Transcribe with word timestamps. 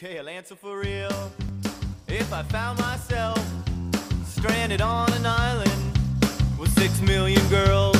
Okay, 0.00 0.16
I'll 0.16 0.28
answer 0.28 0.54
for 0.54 0.78
real. 0.78 1.32
If 2.06 2.32
I 2.32 2.44
found 2.44 2.78
myself 2.78 3.44
stranded 4.28 4.80
on 4.80 5.12
an 5.12 5.26
island 5.26 5.98
with 6.56 6.72
six 6.78 7.00
million 7.00 7.44
girls, 7.48 7.96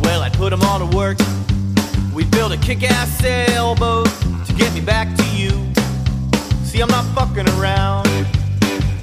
well, 0.00 0.22
I'd 0.22 0.32
put 0.32 0.48
them 0.48 0.62
all 0.62 0.78
to 0.78 0.96
work. 0.96 1.18
We'd 2.14 2.30
build 2.30 2.52
a 2.52 2.56
kick 2.56 2.82
ass 2.82 3.10
sailboat 3.18 4.06
to 4.46 4.54
get 4.56 4.72
me 4.72 4.80
back 4.80 5.14
to 5.18 5.24
you. 5.36 5.50
See, 6.64 6.80
I'm 6.80 6.88
not 6.88 7.04
fucking 7.14 7.46
around. 7.60 8.08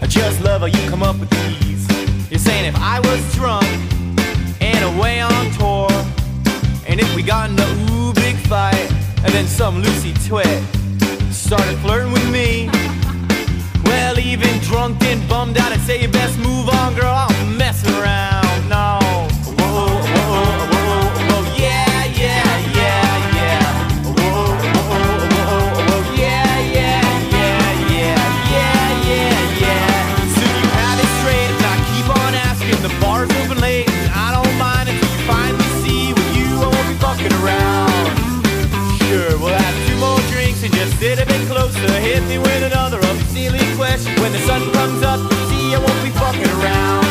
I 0.01 0.07
just 0.07 0.41
love 0.41 0.61
how 0.61 0.65
you 0.65 0.89
come 0.89 1.03
up 1.03 1.19
with 1.19 1.29
these. 1.29 1.87
You're 2.31 2.39
saying 2.39 2.65
if 2.65 2.75
I 2.75 3.01
was 3.01 3.35
drunk 3.35 3.67
and 4.61 4.97
away 4.97 5.21
on 5.21 5.51
tour, 5.51 5.91
and 6.87 6.99
if 6.99 7.15
we 7.15 7.21
got 7.21 7.51
in 7.51 7.59
a 7.59 7.91
ooh 7.91 8.13
big 8.13 8.35
fight, 8.47 8.89
and 9.17 9.31
then 9.31 9.45
some 9.45 9.83
Lucy 9.83 10.11
twit 10.27 10.63
started 11.55 11.77
flirting 11.81 12.11
with 12.11 12.27
me. 12.31 12.67
Well, 13.83 14.17
even 14.17 14.57
drunk 14.61 15.03
and 15.03 15.21
bummed 15.29 15.55
out, 15.55 15.71
I'd 15.71 15.81
say 15.81 16.01
you 16.01 16.07
best 16.07 16.35
move 16.39 16.67
on, 16.67 16.95
girl. 16.95 17.13
I'm 17.13 17.57
messing 17.57 17.93
around. 17.93 18.69
No. 18.69 19.32
When 44.23 44.31
the 44.31 44.39
sun 44.39 44.61
comes 44.71 45.03
up, 45.03 45.19
see, 45.49 45.75
I 45.75 45.79
won't 45.79 46.01
be 46.01 46.09
fucking 46.11 46.49
around. 46.57 47.05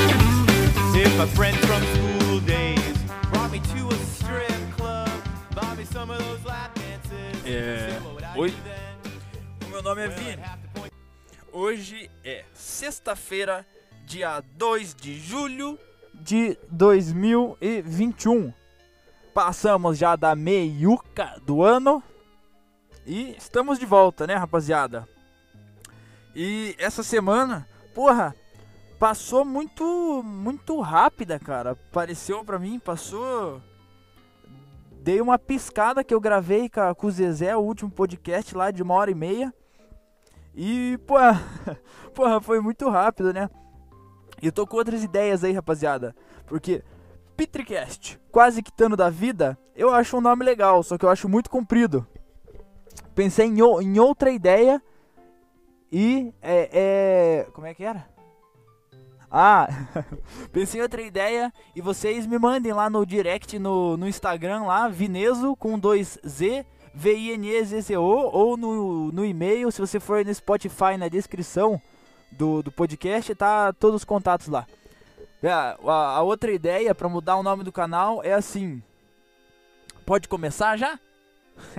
If 0.97 1.19
my 1.19 1.27
friends 1.27 1.59
from 1.59 1.83
school 1.93 2.41
days 2.41 2.97
brought 3.31 3.51
me 3.51 3.61
to 3.61 3.89
a 3.89 3.99
strip 4.17 4.77
club, 4.79 5.11
bought 5.55 5.77
me 5.77 5.85
some 5.85 6.11
of 6.11 6.19
those 6.25 6.43
lap 6.47 6.75
dances. 6.75 7.45
É, 7.45 8.01
oi. 8.35 8.55
O 9.67 9.69
meu 9.69 9.83
nome 9.83 10.07
é 10.07 10.09
Vini. 10.09 10.43
Hoje 11.53 12.11
é 12.25 12.47
sexta-feira, 12.55 13.67
dia 14.07 14.43
2 14.57 14.95
de 14.95 15.21
julho. 15.21 15.79
de 16.15 16.57
2021. 16.71 18.55
Passamos 19.35 19.99
já 19.99 20.17
da 20.17 20.35
meiuca 20.35 21.39
do 21.45 21.63
ano 21.63 22.03
e 23.07 23.37
estamos 23.37 23.79
de 23.79 23.85
volta, 23.85 24.27
né, 24.27 24.35
rapaziada? 24.35 25.12
E 26.35 26.75
essa 26.79 27.03
semana, 27.03 27.69
porra, 27.95 28.35
passou 28.99 29.45
muito 29.45 30.23
muito 30.25 30.81
rápida, 30.81 31.39
cara. 31.39 31.77
Pareceu 31.93 32.45
pra 32.45 32.59
mim, 32.59 32.79
passou 32.79 33.61
Dei 35.03 35.21
uma 35.21 35.37
piscada 35.37 36.05
que 36.05 36.15
eu 36.15 36.21
gravei 36.21 36.71
com, 36.97 37.09
o 37.09 37.11
Zezé, 37.11 37.57
o 37.57 37.61
último 37.61 37.91
podcast 37.91 38.57
lá 38.57 38.71
de 38.71 38.85
uma 38.85 38.95
hora 38.95 39.11
e 39.11 39.15
meia. 39.17 39.53
E, 40.55 40.97
porra, 41.09 41.43
porra, 42.15 42.41
foi 42.41 42.61
muito 42.61 42.89
rápido, 42.89 43.33
né? 43.33 43.51
E 44.41 44.47
eu 44.47 44.53
tô 44.53 44.65
com 44.65 44.77
outras 44.77 45.03
ideias 45.03 45.43
aí, 45.43 45.53
rapaziada. 45.53 46.15
Porque 46.47 46.85
Petricast, 47.37 48.17
quase 48.31 48.63
quitando 48.63 48.97
da 48.97 49.11
vida, 49.11 49.59
eu 49.75 49.93
acho 49.93 50.17
um 50.19 50.21
nome 50.21 50.45
legal, 50.45 50.85
só 50.85 50.97
que 50.97 51.05
eu 51.05 51.11
acho 51.11 51.29
muito 51.29 51.51
comprido. 51.51 52.07
Pensei 53.13 53.47
em, 53.47 53.59
em 53.59 53.99
outra 53.99 54.31
ideia 54.31 54.81
e 55.93 56.33
é, 56.41 56.71
é. 56.73 57.47
Como 57.53 57.67
é 57.67 57.75
que 57.75 57.85
era? 57.85 58.09
Ah, 59.31 59.67
pensei 60.53 60.81
em 60.81 60.83
outra 60.83 61.01
ideia 61.03 61.53
e 61.75 61.81
vocês 61.81 62.27
me 62.27 62.39
mandem 62.39 62.73
lá 62.73 62.91
no 62.91 63.05
direct 63.07 63.59
no, 63.59 63.97
no 63.97 64.07
Instagram 64.09 64.63
lá, 64.65 64.89
Vineso 64.89 65.57
com 65.57 65.79
dois 65.79 66.19
Z, 66.27 66.67
V-I-N-E-Z-Z-O, 66.95 68.03
ou 68.03 68.57
no, 68.59 69.11
no 69.11 69.25
e-mail, 69.25 69.73
se 69.73 69.81
você 69.81 69.99
for 69.99 70.23
no 70.25 70.35
Spotify 70.35 70.99
na 70.99 71.09
descrição 71.09 71.81
do, 72.31 72.63
do 72.63 72.71
podcast, 72.71 73.35
tá 73.35 73.73
todos 73.73 73.97
os 74.03 74.05
contatos 74.05 74.49
lá. 74.49 74.67
É, 75.43 75.51
A, 75.51 75.77
a- 75.87 76.17
a 76.17 76.23
outra 76.23 76.53
ideia 76.53 76.95
pra 76.95 77.09
mudar 77.09 77.37
o 77.37 77.43
nome 77.43 77.65
do 77.65 77.73
canal 77.73 78.23
é 78.23 78.35
assim. 78.35 78.83
Pode 80.05 80.29
começar 80.29 80.77
já? 80.77 80.99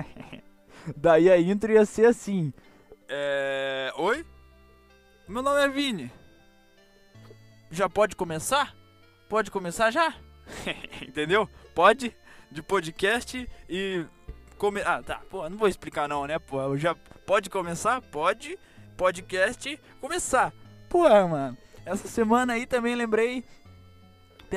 Daí 0.98 1.30
a 1.30 1.40
intro 1.40 1.72
ia 1.72 1.86
ser 1.86 2.08
assim. 2.08 2.52
É. 3.16 3.94
Oi? 3.96 4.26
Meu 5.28 5.44
nome 5.44 5.62
é 5.62 5.70
Vini. 5.70 6.12
Já 7.70 7.88
pode 7.88 8.16
começar? 8.16 8.76
Pode 9.30 9.52
começar 9.52 9.92
já? 9.92 10.16
Entendeu? 11.00 11.48
Pode 11.76 12.16
de 12.52 12.64
podcast 12.64 13.48
e 13.70 14.04
come... 14.58 14.82
Ah, 14.82 15.04
tá. 15.04 15.22
Pô, 15.30 15.48
não 15.48 15.60
vou 15.60 15.68
explicar 15.68 16.10
não, 16.10 16.26
né? 16.26 16.40
Pô, 16.40 16.76
já 16.76 16.96
pode 17.24 17.52
começar? 17.52 18.02
Pode. 18.02 18.58
Podcast 18.98 19.80
começar. 20.02 20.52
Pô, 20.90 21.08
mano, 21.08 21.56
essa 21.86 22.08
semana 22.08 22.54
aí 22.54 22.66
também 22.66 22.96
lembrei. 22.96 23.46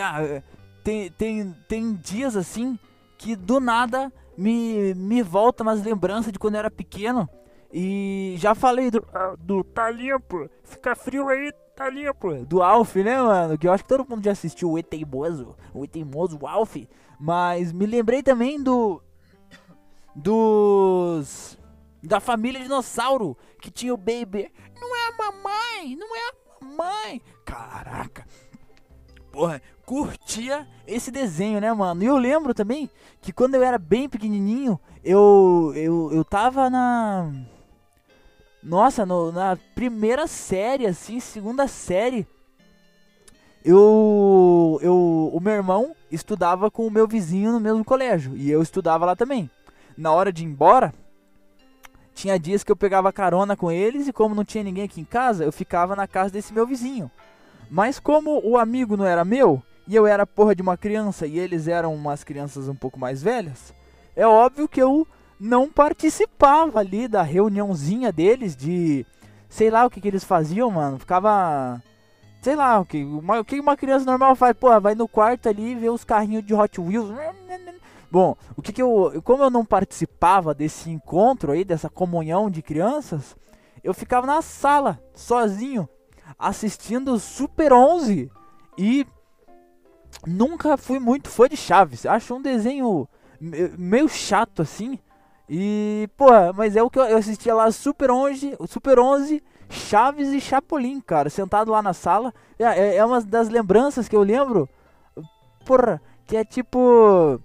Ah, 0.01 0.41
Tem, 0.83 1.11
tem, 1.11 1.53
tem 1.69 1.95
dias 1.95 2.35
assim 2.35 2.79
que 3.19 3.37
do 3.37 3.61
nada 3.61 4.11
me, 4.35 4.95
me 4.95 5.23
volta 5.23 5.63
umas 5.63 5.85
lembranças 5.85 6.33
de 6.33 6.39
quando 6.39 6.55
eu 6.55 6.61
era 6.61 6.71
pequeno. 6.71 7.29
E 7.73 8.35
já 8.39 8.55
falei 8.55 8.91
do, 8.91 9.05
ah, 9.13 9.35
do 9.39 9.63
Tá 9.65 9.91
Limpo, 9.91 10.49
fica 10.63 10.95
frio 10.95 11.29
aí, 11.29 11.53
tá 11.75 11.91
limpo. 11.91 12.45
Do 12.45 12.63
Alf, 12.63 12.97
né, 12.97 13.21
mano? 13.21 13.59
Que 13.59 13.69
eu 13.69 13.73
acho 13.73 13.85
que 13.85 13.89
todo 13.89 14.09
mundo 14.09 14.25
já 14.25 14.33
assistiu 14.33 14.73
o 14.73 14.79
E 14.79 14.83
Teimoso, 14.83 15.55
o 15.75 15.85
E 15.85 15.89
Teimoso, 15.89 16.39
o 16.41 16.47
Alf. 16.47 16.77
Mas 17.21 17.73
me 17.73 17.87
lembrei 17.87 18.23
também 18.23 18.63
do. 18.63 19.03
Dos. 20.15 21.59
Da 22.03 22.21
família 22.21 22.61
dinossauro, 22.61 23.37
que 23.61 23.71
tinha 23.71 23.93
o 23.93 23.97
Baby. 23.97 24.51
Não 24.81 24.97
é 24.97 25.09
a 25.09 25.13
mamãe, 25.13 25.97
não 25.97 26.17
é 26.17 26.21
a 26.21 26.65
mamãe. 26.65 27.23
Caraca. 27.45 28.27
Porra, 29.33 29.61
curtia 29.85 30.67
esse 30.87 31.11
desenho, 31.11 31.61
né, 31.61 31.71
mano? 31.73 32.03
E 32.03 32.07
eu 32.07 32.17
lembro 32.17 32.55
também 32.55 32.89
que 33.21 33.33
quando 33.33 33.55
eu 33.55 33.63
era 33.63 33.77
bem 33.77 34.09
pequenininho, 34.09 34.81
eu 35.05 35.73
eu, 35.75 36.11
eu 36.13 36.25
tava 36.25 36.71
na 36.71 37.31
Nossa, 38.67 39.07
no- 39.07 39.31
na 39.31 39.57
primeira 39.77 40.27
série 40.27 40.87
assim, 40.89 41.21
segunda 41.21 41.69
série, 41.69 42.27
eu 43.65 44.81
eu 44.83 45.31
o 45.33 45.39
meu 45.41 45.53
irmão 45.53 45.95
estudava 46.11 46.69
com 46.69 46.85
o 46.85 46.91
meu 46.91 47.07
vizinho 47.07 47.53
no 47.53 47.61
mesmo 47.61 47.85
colégio 47.85 48.37
e 48.37 48.51
eu 48.51 48.61
estudava 48.61 49.07
lá 49.07 49.15
também. 49.15 49.49
Na 49.97 50.11
hora 50.11 50.33
de 50.33 50.43
ir 50.43 50.47
embora, 50.47 50.93
tinha 52.13 52.41
dias 52.41 52.65
que 52.65 52.73
eu 52.73 52.77
pegava 52.77 53.13
carona 53.13 53.55
com 53.57 53.71
eles 53.71 54.09
e 54.09 54.13
como 54.13 54.35
não 54.35 54.45
tinha 54.45 54.65
ninguém 54.65 54.83
aqui 54.83 55.01
em 55.01 55.05
casa, 55.05 55.45
eu 55.45 55.53
ficava 55.53 55.95
na 55.95 56.09
casa 56.09 56.33
desse 56.33 56.53
meu 56.53 56.67
vizinho. 56.67 57.09
Mas 57.71 58.01
como 58.01 58.41
o 58.45 58.59
amigo 58.59 58.97
não 58.97 59.07
era 59.07 59.25
meu, 59.25 59.63
e 59.87 59.95
eu 59.95 60.09
era 60.09 60.27
porra 60.27 60.57
de 60.57 60.63
uma 60.63 60.77
criança 60.77 61.25
e 61.25 61.39
eles 61.39 61.69
eram 61.69 61.95
umas 61.95 62.25
crianças 62.25 62.67
um 62.69 62.75
pouco 62.75 62.99
mais 62.99 63.23
velhas, 63.23 63.73
é 64.17 64.27
óbvio 64.27 64.69
que 64.69 64.83
eu 64.83 65.07
não 65.39 65.71
participava 65.71 66.81
ali 66.81 67.07
da 67.09 67.23
reuniãozinha 67.23 68.11
deles 68.13 68.57
de 68.57 69.05
sei 69.49 69.71
lá 69.71 69.85
o 69.85 69.91
que 69.91 70.01
que 70.01 70.09
eles 70.09 70.25
faziam, 70.25 70.71
mano. 70.71 70.99
Ficava 70.99 71.83
sei 72.43 72.55
lá 72.55 72.79
o 72.81 72.85
que 72.87 73.03
uma, 73.05 73.41
o 73.41 73.45
que 73.45 73.59
uma 73.61 73.77
criança 73.77 74.05
normal 74.05 74.37
faz, 74.37 74.57
porra, 74.57 74.79
vai 74.81 74.95
no 74.95 75.09
quarto 75.09 75.49
ali 75.49 75.73
e 75.73 75.75
vê 75.75 75.89
os 75.91 76.05
carrinhos 76.05 76.45
de 76.45 76.55
Hot 76.55 76.81
Wheels. 76.81 77.11
Bom, 78.11 78.37
o 78.57 78.63
que 78.63 78.73
que 78.73 78.81
eu, 78.81 79.21
como 79.25 79.43
eu 79.43 79.51
não 79.51 79.65
participava 79.65 80.55
desse 80.55 80.89
encontro 80.91 81.53
aí, 81.53 81.65
dessa 81.65 81.91
comunhão 81.91 82.49
de 82.49 82.63
crianças, 82.63 83.37
eu 83.83 83.93
ficava 83.93 84.27
na 84.27 84.41
sala, 84.43 85.01
sozinho, 85.13 85.89
assistindo 86.39 87.19
Super 87.19 87.73
11 87.73 88.31
e 88.79 89.07
nunca 90.27 90.77
fui 90.77 90.99
muito 90.99 91.29
fã 91.29 91.49
de 91.49 91.57
Chaves. 91.57 92.07
Acho 92.07 92.35
um 92.37 92.43
desenho 92.43 93.09
me- 93.41 93.69
meio 93.77 94.09
chato 94.09 94.63
assim. 94.63 94.99
E, 95.49 96.09
pô, 96.17 96.27
mas 96.55 96.75
é 96.77 96.83
o 96.83 96.91
que 96.91 96.99
eu 96.99 97.17
assistia 97.17 97.55
lá 97.55 97.71
Super 97.71 98.11
11, 98.11 98.57
Super 98.67 98.99
11, 98.99 99.43
Chaves 99.69 100.29
e 100.33 100.41
Chapolin, 100.41 101.01
cara, 101.01 101.31
sentado 101.31 101.71
lá 101.71 101.81
na 101.83 101.93
sala. 101.93 102.35
É, 102.59 102.65
é, 102.65 102.97
é 102.97 103.05
uma 103.05 103.21
das 103.21 103.49
lembranças 103.49 104.09
que 104.09 104.17
eu 104.17 104.23
lembro. 104.23 104.69
Porra, 105.65 106.01
que 106.27 106.37
é 106.37 106.45
tipo 106.45 107.41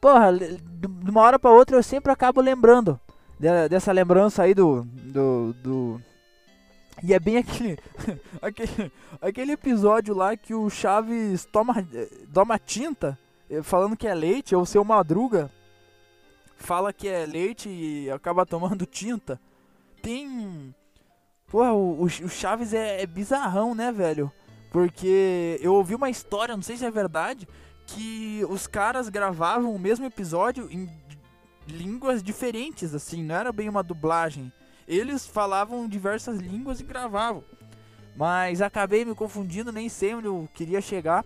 Porra, 0.00 0.32
de 0.32 1.10
uma 1.10 1.20
hora 1.20 1.38
pra 1.38 1.50
outra 1.52 1.76
eu 1.76 1.82
sempre 1.82 2.10
acabo 2.10 2.40
lembrando 2.40 2.98
de- 3.38 3.68
dessa 3.68 3.92
lembrança 3.92 4.42
aí 4.42 4.52
do, 4.52 4.82
do, 4.82 5.52
do... 5.62 6.00
E 7.04 7.14
é 7.14 7.20
bem 7.20 7.36
aquele, 7.36 7.78
aquele, 8.42 8.92
aquele 9.20 9.52
episódio 9.52 10.12
lá 10.12 10.36
que 10.36 10.54
o 10.54 10.68
Chaves 10.68 11.44
toma, 11.44 11.86
eh, 11.94 12.08
toma 12.34 12.58
tinta, 12.58 13.16
eh, 13.48 13.62
falando 13.62 13.96
que 13.96 14.08
é 14.08 14.14
leite, 14.14 14.56
ou 14.56 14.66
seu 14.66 14.82
Madruga 14.82 15.48
fala 16.62 16.92
que 16.92 17.08
é 17.08 17.26
leite 17.26 17.68
e 17.68 18.10
acaba 18.10 18.46
tomando 18.46 18.86
tinta. 18.86 19.40
tem. 20.00 20.74
Porra, 21.48 21.74
o, 21.74 22.04
o 22.04 22.08
Chaves 22.08 22.72
é, 22.72 23.02
é 23.02 23.06
bizarrão, 23.06 23.74
né, 23.74 23.92
velho? 23.92 24.32
Porque 24.70 25.58
eu 25.60 25.74
ouvi 25.74 25.94
uma 25.94 26.08
história, 26.08 26.56
não 26.56 26.62
sei 26.62 26.78
se 26.78 26.84
é 26.86 26.90
verdade, 26.90 27.46
que 27.86 28.42
os 28.48 28.66
caras 28.66 29.10
gravavam 29.10 29.74
o 29.74 29.78
mesmo 29.78 30.06
episódio 30.06 30.66
em 30.70 30.88
línguas 31.68 32.22
diferentes, 32.22 32.94
assim, 32.94 33.22
não 33.22 33.34
era 33.34 33.52
bem 33.52 33.68
uma 33.68 33.82
dublagem. 33.82 34.50
Eles 34.88 35.26
falavam 35.26 35.86
diversas 35.86 36.38
línguas 36.38 36.80
e 36.80 36.84
gravavam. 36.84 37.44
Mas 38.16 38.60
acabei 38.60 39.04
me 39.04 39.14
confundindo, 39.14 39.72
nem 39.72 39.88
sei 39.88 40.14
onde 40.14 40.26
eu 40.26 40.48
queria 40.54 40.80
chegar. 40.80 41.24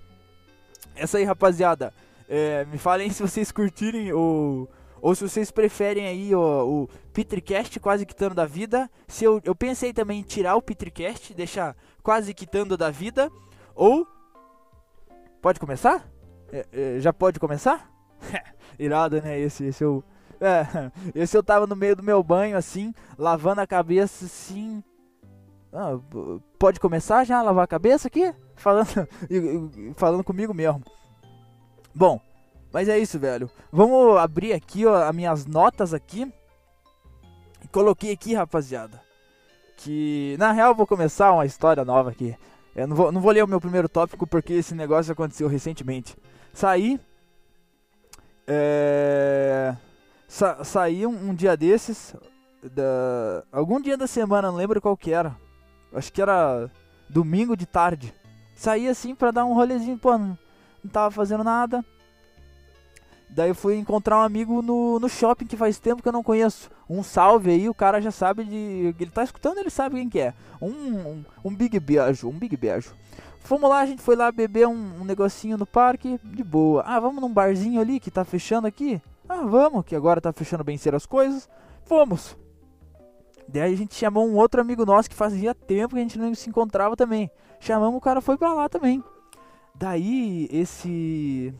Essa 0.94 1.18
aí, 1.18 1.24
rapaziada. 1.24 1.92
É, 2.28 2.64
me 2.66 2.78
falem 2.78 3.10
se 3.10 3.22
vocês 3.22 3.50
curtirem 3.50 4.12
o. 4.12 4.68
Ou 5.00 5.14
se 5.14 5.28
vocês 5.28 5.50
preferem 5.50 6.06
aí 6.06 6.34
o, 6.34 6.40
o 6.40 6.88
Petricast 7.12 7.78
quase 7.80 8.06
quitando 8.06 8.34
da 8.34 8.46
vida. 8.46 8.90
Se 9.06 9.24
eu, 9.24 9.40
eu 9.44 9.54
pensei 9.54 9.92
também 9.92 10.20
em 10.20 10.22
tirar 10.22 10.56
o 10.56 10.62
Petricast, 10.62 11.34
deixar 11.34 11.76
quase 12.02 12.32
quitando 12.34 12.76
da 12.76 12.90
vida. 12.90 13.30
Ou. 13.74 14.06
Pode 15.40 15.60
começar? 15.60 16.08
É, 16.52 16.66
é, 16.72 17.00
já 17.00 17.12
pode 17.12 17.38
começar? 17.38 17.90
Irado, 18.78 19.20
né? 19.20 19.38
Esse, 19.38 19.64
esse 19.66 19.84
eu. 19.84 20.02
É, 20.40 20.90
esse 21.14 21.36
eu 21.36 21.42
tava 21.42 21.66
no 21.66 21.76
meio 21.76 21.96
do 21.96 22.02
meu 22.02 22.22
banho, 22.22 22.56
assim, 22.56 22.94
lavando 23.18 23.60
a 23.60 23.66
cabeça, 23.66 24.24
assim. 24.24 24.82
Ah, 25.72 25.98
pode 26.58 26.80
começar 26.80 27.24
já 27.24 27.38
a 27.38 27.42
lavar 27.42 27.64
a 27.64 27.68
cabeça 27.68 28.08
aqui? 28.08 28.34
Falando, 28.54 29.08
falando 29.94 30.24
comigo 30.24 30.54
mesmo. 30.54 30.82
Bom, 31.94 32.20
mas 32.72 32.88
é 32.88 32.98
isso, 32.98 33.18
velho. 33.18 33.50
Vamos 33.72 34.16
abrir 34.18 34.52
aqui, 34.52 34.84
ó, 34.86 35.08
as 35.08 35.14
minhas 35.14 35.46
notas 35.46 35.94
aqui. 35.94 36.30
Coloquei 37.72 38.12
aqui, 38.12 38.34
rapaziada. 38.34 39.00
Que, 39.76 40.36
na 40.38 40.52
real, 40.52 40.74
vou 40.74 40.86
começar 40.86 41.32
uma 41.32 41.46
história 41.46 41.84
nova 41.84 42.10
aqui. 42.10 42.36
Eu 42.74 42.86
não 42.86 42.96
vou, 42.96 43.10
não 43.10 43.20
vou 43.20 43.32
ler 43.32 43.42
o 43.42 43.48
meu 43.48 43.60
primeiro 43.60 43.88
tópico 43.88 44.26
porque 44.26 44.52
esse 44.52 44.74
negócio 44.74 45.12
aconteceu 45.12 45.48
recentemente. 45.48 46.16
Saí. 46.52 47.00
É. 48.46 49.74
Sa 50.28 50.62
saí 50.64 51.06
um, 51.06 51.30
um, 51.30 51.34
dia 51.34 51.56
desses. 51.56 52.14
Da, 52.62 53.44
algum 53.50 53.80
dia 53.80 53.96
da 53.96 54.06
semana, 54.06 54.48
não 54.50 54.58
lembro 54.58 54.80
qual 54.80 54.96
que 54.96 55.12
era. 55.12 55.36
Acho 55.92 56.12
que 56.12 56.20
era 56.20 56.70
domingo 57.08 57.56
de 57.56 57.64
tarde. 57.64 58.12
Saí 58.54 58.88
assim 58.88 59.14
pra 59.14 59.30
dar 59.30 59.44
um 59.44 59.54
rolezinho, 59.54 59.98
pô, 59.98 60.16
não, 60.18 60.38
não 60.82 60.90
tava 60.90 61.10
fazendo 61.10 61.44
nada. 61.44 61.84
Daí 63.28 63.50
eu 63.50 63.54
fui 63.54 63.76
encontrar 63.76 64.18
um 64.18 64.22
amigo 64.22 64.62
no, 64.62 64.98
no 64.98 65.08
shopping 65.08 65.46
que 65.46 65.56
faz 65.56 65.78
tempo 65.78 66.02
que 66.02 66.08
eu 66.08 66.12
não 66.12 66.22
conheço. 66.22 66.70
Um 66.88 67.02
salve 67.02 67.50
aí, 67.50 67.68
o 67.68 67.74
cara 67.74 68.00
já 68.00 68.10
sabe 68.10 68.44
de. 68.44 68.94
Ele 68.98 69.10
tá 69.10 69.24
escutando, 69.24 69.58
ele 69.58 69.70
sabe 69.70 69.96
quem 69.96 70.08
que 70.08 70.20
é. 70.20 70.32
Um, 70.60 70.68
um, 70.68 71.24
um 71.44 71.54
big 71.54 71.78
beijo, 71.80 72.28
um 72.28 72.32
big 72.32 72.56
beijo. 72.56 72.94
Fomos 73.40 73.70
lá, 73.70 73.80
a 73.80 73.86
gente 73.86 74.02
foi 74.02 74.16
lá 74.16 74.32
beber 74.32 74.66
um, 74.66 75.00
um, 75.00 75.04
negocinho 75.04 75.56
no 75.56 75.66
parque, 75.66 76.18
de 76.24 76.42
boa. 76.42 76.82
Ah, 76.86 76.98
vamos 76.98 77.20
num 77.20 77.32
barzinho 77.32 77.80
ali 77.80 78.00
que 78.00 78.10
tá 78.10 78.24
fechando 78.24 78.66
aqui? 78.66 79.00
Ah, 79.28 79.42
vamos, 79.44 79.84
que 79.84 79.94
agora 79.94 80.20
tá 80.20 80.32
fechando 80.32 80.64
bem 80.64 80.76
cedo 80.76 80.96
as 80.96 81.06
coisas. 81.06 81.48
Fomos. 81.84 82.36
Daí 83.48 83.72
a 83.72 83.76
gente 83.76 83.94
chamou 83.94 84.26
um 84.26 84.36
outro 84.36 84.60
amigo 84.60 84.84
nosso 84.84 85.08
que 85.08 85.14
fazia 85.14 85.54
tempo 85.54 85.94
que 85.94 86.00
a 86.00 86.02
gente 86.02 86.18
não 86.18 86.34
se 86.34 86.48
encontrava 86.48 86.96
também. 86.96 87.30
Chamamos, 87.60 87.98
o 87.98 88.00
cara 88.00 88.20
foi 88.20 88.36
pra 88.36 88.52
lá 88.52 88.68
também. 88.68 89.02
Daí, 89.74 90.48
esse. 90.50 91.54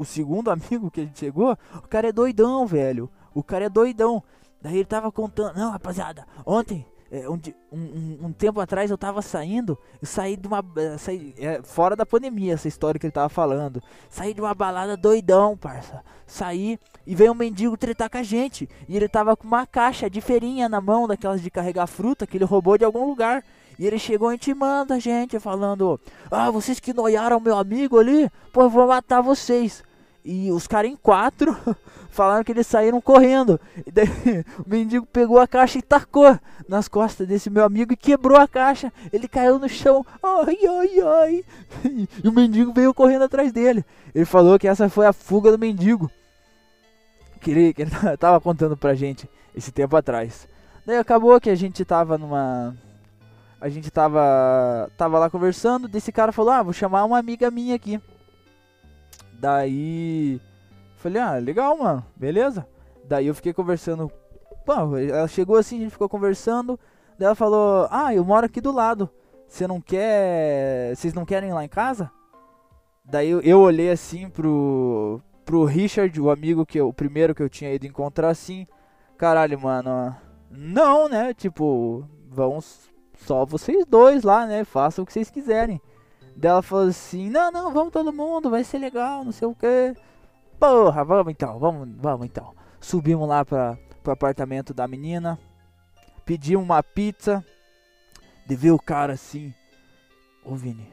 O 0.00 0.04
segundo 0.06 0.48
amigo 0.50 0.90
que 0.90 1.02
a 1.02 1.04
gente 1.04 1.18
chegou, 1.18 1.54
o 1.74 1.82
cara 1.86 2.08
é 2.08 2.12
doidão, 2.12 2.66
velho. 2.66 3.10
O 3.34 3.42
cara 3.42 3.66
é 3.66 3.68
doidão. 3.68 4.22
Daí 4.62 4.76
ele 4.76 4.86
tava 4.86 5.12
contando, 5.12 5.56
não, 5.56 5.70
rapaziada, 5.70 6.26
ontem, 6.44 6.86
é, 7.10 7.28
um, 7.28 7.38
um, 7.70 8.18
um, 8.26 8.32
tempo 8.32 8.60
atrás 8.60 8.90
eu 8.90 8.96
tava 8.96 9.20
saindo, 9.20 9.76
eu 10.00 10.06
saí 10.06 10.36
de 10.36 10.46
uma. 10.46 10.64
Eh, 10.76 10.96
saí, 10.96 11.34
é, 11.38 11.60
fora 11.62 11.96
da 11.96 12.06
pandemia, 12.06 12.54
essa 12.54 12.68
história 12.68 12.98
que 12.98 13.06
ele 13.06 13.12
tava 13.12 13.28
falando. 13.28 13.82
Saí 14.08 14.32
de 14.32 14.40
uma 14.40 14.54
balada 14.54 14.96
doidão, 14.96 15.56
parça. 15.56 16.04
Saí 16.26 16.78
e 17.06 17.14
veio 17.14 17.32
um 17.32 17.34
mendigo 17.34 17.76
tretar 17.76 18.08
com 18.08 18.18
a 18.18 18.22
gente. 18.22 18.68
E 18.88 18.96
ele 18.96 19.08
tava 19.08 19.36
com 19.36 19.46
uma 19.46 19.66
caixa 19.66 20.08
de 20.08 20.20
feirinha 20.20 20.68
na 20.68 20.80
mão, 20.80 21.08
daquelas 21.08 21.42
de 21.42 21.50
carregar 21.50 21.88
fruta, 21.88 22.26
que 22.26 22.36
ele 22.36 22.44
roubou 22.44 22.78
de 22.78 22.84
algum 22.84 23.06
lugar. 23.06 23.44
E 23.78 23.86
ele 23.86 23.98
chegou 23.98 24.32
intimando 24.32 24.94
a 24.94 24.98
gente, 24.98 25.40
falando: 25.40 26.00
Ah, 26.30 26.50
vocês 26.50 26.78
que 26.78 26.94
noiaram 26.94 27.40
meu 27.40 27.58
amigo 27.58 27.98
ali, 27.98 28.30
pô, 28.52 28.62
eu 28.62 28.70
vou 28.70 28.86
matar 28.86 29.20
vocês. 29.20 29.82
E 30.24 30.50
os 30.52 30.66
caras 30.66 30.90
em 30.90 30.96
quatro 30.96 31.56
falaram 32.10 32.44
que 32.44 32.52
eles 32.52 32.66
saíram 32.66 33.00
correndo. 33.00 33.58
E 33.86 33.90
daí 33.90 34.06
o 34.58 34.68
mendigo 34.68 35.06
pegou 35.06 35.38
a 35.38 35.46
caixa 35.46 35.78
e 35.78 35.82
tacou 35.82 36.38
nas 36.68 36.88
costas 36.88 37.26
desse 37.26 37.48
meu 37.48 37.64
amigo 37.64 37.92
e 37.92 37.96
quebrou 37.96 38.38
a 38.38 38.46
caixa. 38.46 38.92
Ele 39.12 39.26
caiu 39.26 39.58
no 39.58 39.68
chão. 39.68 40.04
Ai, 40.22 40.58
ai, 40.66 41.00
ai. 41.00 41.44
E 42.22 42.28
o 42.28 42.32
mendigo 42.32 42.72
veio 42.72 42.92
correndo 42.92 43.24
atrás 43.24 43.52
dele. 43.52 43.84
Ele 44.14 44.24
falou 44.24 44.58
que 44.58 44.68
essa 44.68 44.88
foi 44.88 45.06
a 45.06 45.12
fuga 45.12 45.50
do 45.50 45.58
mendigo. 45.58 46.10
Que 47.40 47.50
ele, 47.50 47.72
que 47.72 47.82
ele 47.82 47.90
tava 48.18 48.40
contando 48.40 48.76
pra 48.76 48.94
gente 48.94 49.28
esse 49.54 49.72
tempo 49.72 49.96
atrás. 49.96 50.46
Daí 50.84 50.98
acabou 50.98 51.40
que 51.40 51.48
a 51.48 51.54
gente 51.54 51.84
tava 51.84 52.18
numa 52.18 52.74
a 53.60 53.68
gente 53.68 53.90
tava, 53.90 54.90
tava 54.96 55.18
lá 55.18 55.28
conversando, 55.28 55.86
desse 55.86 56.10
cara 56.10 56.32
falou, 56.32 56.50
ah, 56.50 56.62
vou 56.62 56.72
chamar 56.72 57.04
uma 57.04 57.18
amiga 57.18 57.50
minha 57.50 57.76
aqui. 57.76 58.00
Daí, 59.40 60.38
falei, 60.96 61.22
ah, 61.22 61.36
legal, 61.36 61.76
mano, 61.78 62.04
beleza. 62.14 62.66
Daí 63.04 63.26
eu 63.26 63.34
fiquei 63.34 63.52
conversando, 63.54 64.12
Pô, 64.64 64.96
ela 64.98 65.26
chegou 65.26 65.56
assim, 65.56 65.78
a 65.78 65.80
gente 65.80 65.92
ficou 65.92 66.08
conversando, 66.08 66.78
daí 67.18 67.26
ela 67.26 67.34
falou, 67.34 67.88
ah, 67.90 68.14
eu 68.14 68.24
moro 68.24 68.46
aqui 68.46 68.60
do 68.60 68.70
lado, 68.70 69.08
você 69.48 69.66
não 69.66 69.80
quer, 69.80 70.94
vocês 70.94 71.14
não 71.14 71.24
querem 71.24 71.50
ir 71.50 71.52
lá 71.54 71.64
em 71.64 71.68
casa? 71.68 72.10
Daí 73.04 73.30
eu, 73.30 73.40
eu 73.40 73.60
olhei 73.60 73.90
assim 73.90 74.28
pro, 74.28 75.20
pro 75.44 75.64
Richard, 75.64 76.20
o 76.20 76.30
amigo 76.30 76.66
que 76.66 76.78
eu, 76.78 76.88
o 76.88 76.92
primeiro 76.92 77.34
que 77.34 77.42
eu 77.42 77.48
tinha 77.48 77.72
ido 77.72 77.86
encontrar 77.86 78.28
assim, 78.28 78.66
caralho, 79.16 79.58
mano, 79.58 80.14
não, 80.50 81.08
né, 81.08 81.32
tipo, 81.32 82.04
vamos 82.28 82.90
só 83.16 83.44
vocês 83.44 83.84
dois 83.86 84.22
lá, 84.22 84.46
né? 84.46 84.64
Façam 84.64 85.02
o 85.02 85.06
que 85.06 85.12
vocês 85.12 85.30
quiserem. 85.30 85.80
Daí 86.36 86.50
ela 86.50 86.62
falou 86.62 86.88
assim: 86.88 87.28
Não, 87.30 87.50
não, 87.50 87.72
vamos 87.72 87.92
todo 87.92 88.12
mundo, 88.12 88.50
vai 88.50 88.64
ser 88.64 88.78
legal, 88.78 89.24
não 89.24 89.32
sei 89.32 89.46
o 89.46 89.54
que. 89.54 89.94
Porra, 90.58 91.04
vamos 91.04 91.30
então, 91.32 91.58
vamos, 91.58 91.88
vamos 91.96 92.26
então. 92.26 92.54
Subimos 92.80 93.28
lá 93.28 93.44
pra, 93.44 93.78
pro 94.02 94.12
apartamento 94.12 94.72
da 94.72 94.86
menina. 94.86 95.38
Pedimos 96.24 96.64
uma 96.64 96.82
pizza. 96.82 97.44
De 98.46 98.56
ver 98.56 98.72
o 98.72 98.78
cara 98.78 99.12
assim: 99.12 99.54
Ô 100.44 100.56
Vini, 100.56 100.92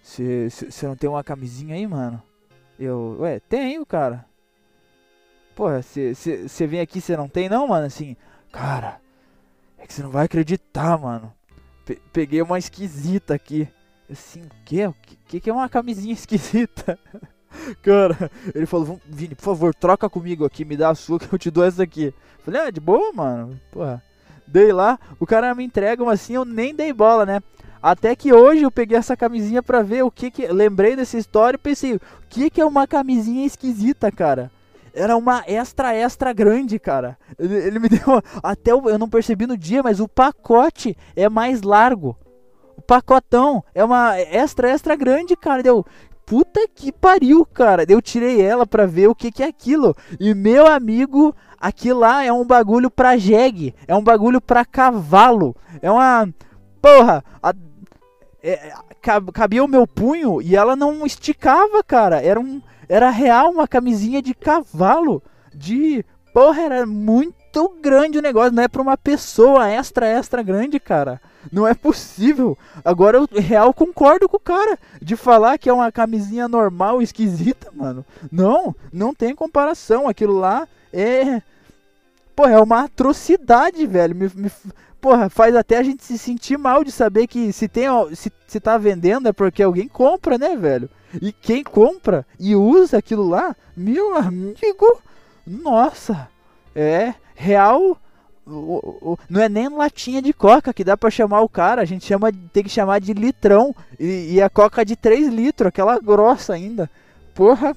você 0.00 0.86
não 0.86 0.94
tem 0.94 1.10
uma 1.10 1.24
camisinha 1.24 1.74
aí, 1.74 1.86
mano? 1.86 2.22
Eu, 2.78 3.16
ué, 3.20 3.40
tenho, 3.40 3.84
cara. 3.84 4.24
Porra, 5.56 5.82
você 5.82 6.66
vem 6.68 6.80
aqui, 6.80 7.00
você 7.00 7.16
não 7.16 7.28
tem, 7.28 7.48
não, 7.48 7.66
mano? 7.66 7.86
Assim, 7.86 8.16
cara, 8.52 9.00
é 9.76 9.86
que 9.86 9.92
você 9.92 10.04
não 10.04 10.10
vai 10.10 10.26
acreditar, 10.26 10.96
mano 10.96 11.34
pe 11.88 11.98
peguei 12.12 12.42
uma 12.42 12.58
esquisita 12.58 13.34
aqui. 13.34 13.66
Assim, 14.10 14.42
o 14.42 14.64
quê? 14.64 14.86
O 14.86 14.94
que, 15.26 15.40
que 15.40 15.50
é 15.50 15.52
uma 15.52 15.68
camisinha 15.68 16.12
esquisita? 16.14 16.98
Cara, 17.82 18.30
ele 18.54 18.66
falou, 18.66 19.00
Vini, 19.06 19.34
por 19.34 19.42
favor, 19.42 19.74
troca 19.74 20.08
comigo 20.08 20.44
aqui, 20.44 20.64
me 20.64 20.76
dá 20.76 20.90
a 20.90 20.94
sua 20.94 21.18
que 21.18 21.32
eu 21.32 21.38
te 21.38 21.50
dou 21.50 21.64
essa 21.64 21.82
aqui. 21.82 22.12
Falei, 22.44 22.60
ah, 22.60 22.70
de 22.70 22.80
boa, 22.80 23.12
mano. 23.12 23.58
Porra. 23.70 24.02
Dei 24.46 24.72
lá, 24.72 24.98
o 25.20 25.26
cara 25.26 25.54
me 25.54 25.64
entrega 25.64 26.02
uma 26.02 26.12
assim, 26.12 26.34
eu 26.34 26.44
nem 26.44 26.74
dei 26.74 26.92
bola, 26.92 27.26
né? 27.26 27.40
Até 27.82 28.16
que 28.16 28.32
hoje 28.32 28.62
eu 28.62 28.70
peguei 28.70 28.96
essa 28.96 29.16
camisinha 29.16 29.62
pra 29.62 29.82
ver 29.82 30.02
o 30.02 30.10
que 30.10 30.30
que... 30.30 30.46
Lembrei 30.46 30.96
dessa 30.96 31.18
história 31.18 31.56
e 31.56 31.60
pensei, 31.60 31.96
o 31.96 32.00
que 32.28 32.50
que 32.50 32.60
é 32.60 32.64
uma 32.64 32.86
camisinha 32.86 33.46
esquisita, 33.46 34.10
cara? 34.10 34.50
era 34.98 35.16
uma 35.16 35.44
extra, 35.46 35.94
extra 35.94 36.32
grande, 36.32 36.78
cara. 36.78 37.16
Ele, 37.38 37.54
ele 37.54 37.78
me 37.78 37.88
deu. 37.88 38.00
Até 38.42 38.72
eu, 38.72 38.82
eu 38.88 38.98
não 38.98 39.08
percebi 39.08 39.46
no 39.46 39.56
dia, 39.56 39.82
mas 39.82 40.00
o 40.00 40.08
pacote 40.08 40.96
é 41.14 41.28
mais 41.28 41.62
largo. 41.62 42.16
O 42.78 42.82
pacotão 42.82 43.62
é 43.74 43.82
uma 43.82 44.16
extra, 44.18 44.70
extra 44.70 44.94
grande, 44.94 45.36
cara. 45.36 45.62
Deu. 45.62 45.84
Puta 46.24 46.60
que 46.72 46.92
pariu, 46.92 47.44
cara. 47.44 47.84
Eu 47.88 48.00
tirei 48.00 48.40
ela 48.40 48.66
pra 48.66 48.86
ver 48.86 49.08
o 49.08 49.14
que, 49.14 49.32
que 49.32 49.42
é 49.42 49.46
aquilo. 49.46 49.96
E 50.20 50.32
meu 50.32 50.66
amigo, 50.66 51.34
aquilo 51.58 52.00
lá 52.00 52.24
é 52.24 52.32
um 52.32 52.46
bagulho 52.46 52.88
pra 52.90 53.16
jegue. 53.16 53.74
É 53.88 53.96
um 53.96 54.02
bagulho 54.02 54.40
pra 54.40 54.64
cavalo. 54.64 55.56
É 55.82 55.90
uma. 55.90 56.28
Porra! 56.80 57.24
A, 57.42 57.52
é, 58.42 58.72
cabia 59.32 59.64
o 59.64 59.68
meu 59.68 59.86
punho 59.86 60.40
e 60.40 60.54
ela 60.54 60.76
não 60.76 61.04
esticava, 61.04 61.82
cara. 61.82 62.22
Era 62.22 62.38
um 62.38 62.62
era 62.88 63.10
real 63.10 63.50
uma 63.50 63.68
camisinha 63.68 64.22
de 64.22 64.34
cavalo. 64.34 65.22
De. 65.54 66.04
Porra, 66.32 66.62
era 66.62 66.86
muito 66.86 67.76
grande 67.82 68.18
o 68.18 68.22
negócio. 68.22 68.52
Não 68.52 68.62
é 68.62 68.68
pra 68.68 68.82
uma 68.82 68.96
pessoa 68.96 69.68
extra, 69.68 70.06
extra 70.06 70.42
grande, 70.42 70.80
cara. 70.80 71.20
Não 71.52 71.66
é 71.66 71.74
possível. 71.74 72.56
Agora 72.84 73.18
eu 73.18 73.28
real 73.40 73.72
concordo 73.72 74.28
com 74.28 74.36
o 74.36 74.40
cara 74.40 74.78
de 75.00 75.16
falar 75.16 75.58
que 75.58 75.68
é 75.68 75.72
uma 75.72 75.90
camisinha 75.90 76.48
normal, 76.48 77.02
esquisita, 77.02 77.70
mano. 77.74 78.04
Não, 78.30 78.74
não 78.92 79.14
tem 79.14 79.34
comparação. 79.34 80.08
Aquilo 80.08 80.38
lá 80.38 80.68
é. 80.92 81.42
porra, 82.34 82.52
é 82.52 82.60
uma 82.60 82.84
atrocidade, 82.84 83.86
velho. 83.86 84.14
Me, 84.14 84.30
me, 84.34 84.50
porra, 85.00 85.28
faz 85.28 85.54
até 85.56 85.78
a 85.78 85.82
gente 85.82 86.04
se 86.04 86.18
sentir 86.18 86.58
mal 86.58 86.84
de 86.84 86.92
saber 86.92 87.26
que 87.26 87.52
se 87.52 87.68
tem 87.68 87.86
se, 88.14 88.32
se 88.46 88.60
tá 88.60 88.76
vendendo 88.76 89.28
é 89.28 89.32
porque 89.32 89.62
alguém 89.62 89.88
compra, 89.88 90.38
né, 90.38 90.56
velho? 90.56 90.88
E 91.22 91.32
quem 91.32 91.64
compra 91.64 92.26
e 92.38 92.54
usa 92.54 92.98
aquilo 92.98 93.26
lá, 93.26 93.56
meu 93.76 94.16
amigo, 94.16 95.00
nossa, 95.46 96.28
é 96.74 97.14
real. 97.34 97.96
Não 99.28 99.40
é 99.40 99.48
nem 99.48 99.68
latinha 99.68 100.22
de 100.22 100.32
coca 100.32 100.72
que 100.72 100.82
dá 100.82 100.96
pra 100.96 101.10
chamar 101.10 101.42
o 101.42 101.48
cara, 101.48 101.82
a 101.82 101.84
gente 101.84 102.06
chama, 102.06 102.32
tem 102.52 102.62
que 102.62 102.70
chamar 102.70 103.00
de 103.00 103.12
litrão. 103.12 103.74
E, 103.98 104.34
e 104.34 104.42
a 104.42 104.48
coca 104.48 104.84
de 104.84 104.96
3 104.96 105.28
litros, 105.28 105.68
aquela 105.68 105.98
grossa 105.98 106.54
ainda. 106.54 106.90
Porra. 107.34 107.76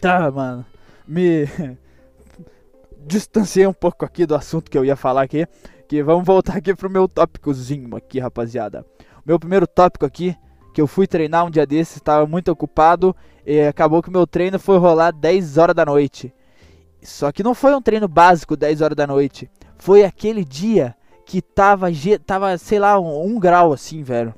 Tá, 0.00 0.30
mano. 0.30 0.64
Me 1.06 1.48
distanciei 3.06 3.66
um 3.66 3.72
pouco 3.72 4.04
aqui 4.04 4.26
do 4.26 4.34
assunto 4.34 4.70
que 4.70 4.76
eu 4.76 4.84
ia 4.84 4.96
falar 4.96 5.22
aqui. 5.22 5.46
Que 5.88 6.02
vamos 6.02 6.24
voltar 6.24 6.56
aqui 6.56 6.74
pro 6.74 6.90
meu 6.90 7.08
tópicozinho 7.08 7.96
aqui, 7.96 8.18
rapaziada. 8.18 8.84
O 9.18 9.22
meu 9.26 9.38
primeiro 9.38 9.66
tópico 9.66 10.04
aqui, 10.04 10.36
que 10.74 10.80
eu 10.80 10.86
fui 10.86 11.06
treinar 11.06 11.46
um 11.46 11.50
dia 11.50 11.66
desses, 11.66 11.96
estava 11.96 12.26
muito 12.26 12.50
ocupado 12.50 13.14
e 13.46 13.60
acabou 13.60 14.02
que 14.02 14.08
o 14.08 14.12
meu 14.12 14.26
treino 14.26 14.58
foi 14.58 14.76
rolar 14.78 15.12
10 15.12 15.56
horas 15.56 15.74
da 15.74 15.84
noite. 15.84 16.34
Só 17.06 17.30
que 17.30 17.42
não 17.42 17.54
foi 17.54 17.74
um 17.74 17.80
treino 17.80 18.08
básico 18.08 18.56
10 18.56 18.80
horas 18.80 18.96
da 18.96 19.06
noite. 19.06 19.48
Foi 19.78 20.04
aquele 20.04 20.44
dia 20.44 20.94
que 21.24 21.40
tava, 21.40 21.86
tava 22.24 22.58
sei 22.58 22.78
lá, 22.78 22.98
um, 22.98 23.26
um 23.26 23.38
grau 23.38 23.72
assim, 23.72 24.02
velho. 24.02 24.34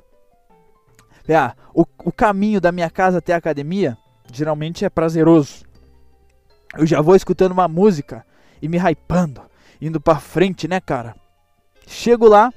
É, 1.27 1.51
o, 1.73 1.85
o 2.05 2.11
caminho 2.11 2.61
da 2.61 2.71
minha 2.71 2.89
casa 2.89 3.17
até 3.17 3.33
a 3.33 3.37
academia 3.37 3.97
geralmente 4.31 4.85
é 4.85 4.89
prazeroso. 4.89 5.65
Eu 6.77 6.85
já 6.85 7.01
vou 7.01 7.15
escutando 7.15 7.51
uma 7.51 7.67
música 7.67 8.25
e 8.61 8.67
me 8.67 8.77
hypando, 8.77 9.41
indo 9.81 9.99
pra 9.99 10.19
frente, 10.19 10.67
né, 10.67 10.79
cara? 10.79 11.15
Chego 11.87 12.27
lá 12.27 12.53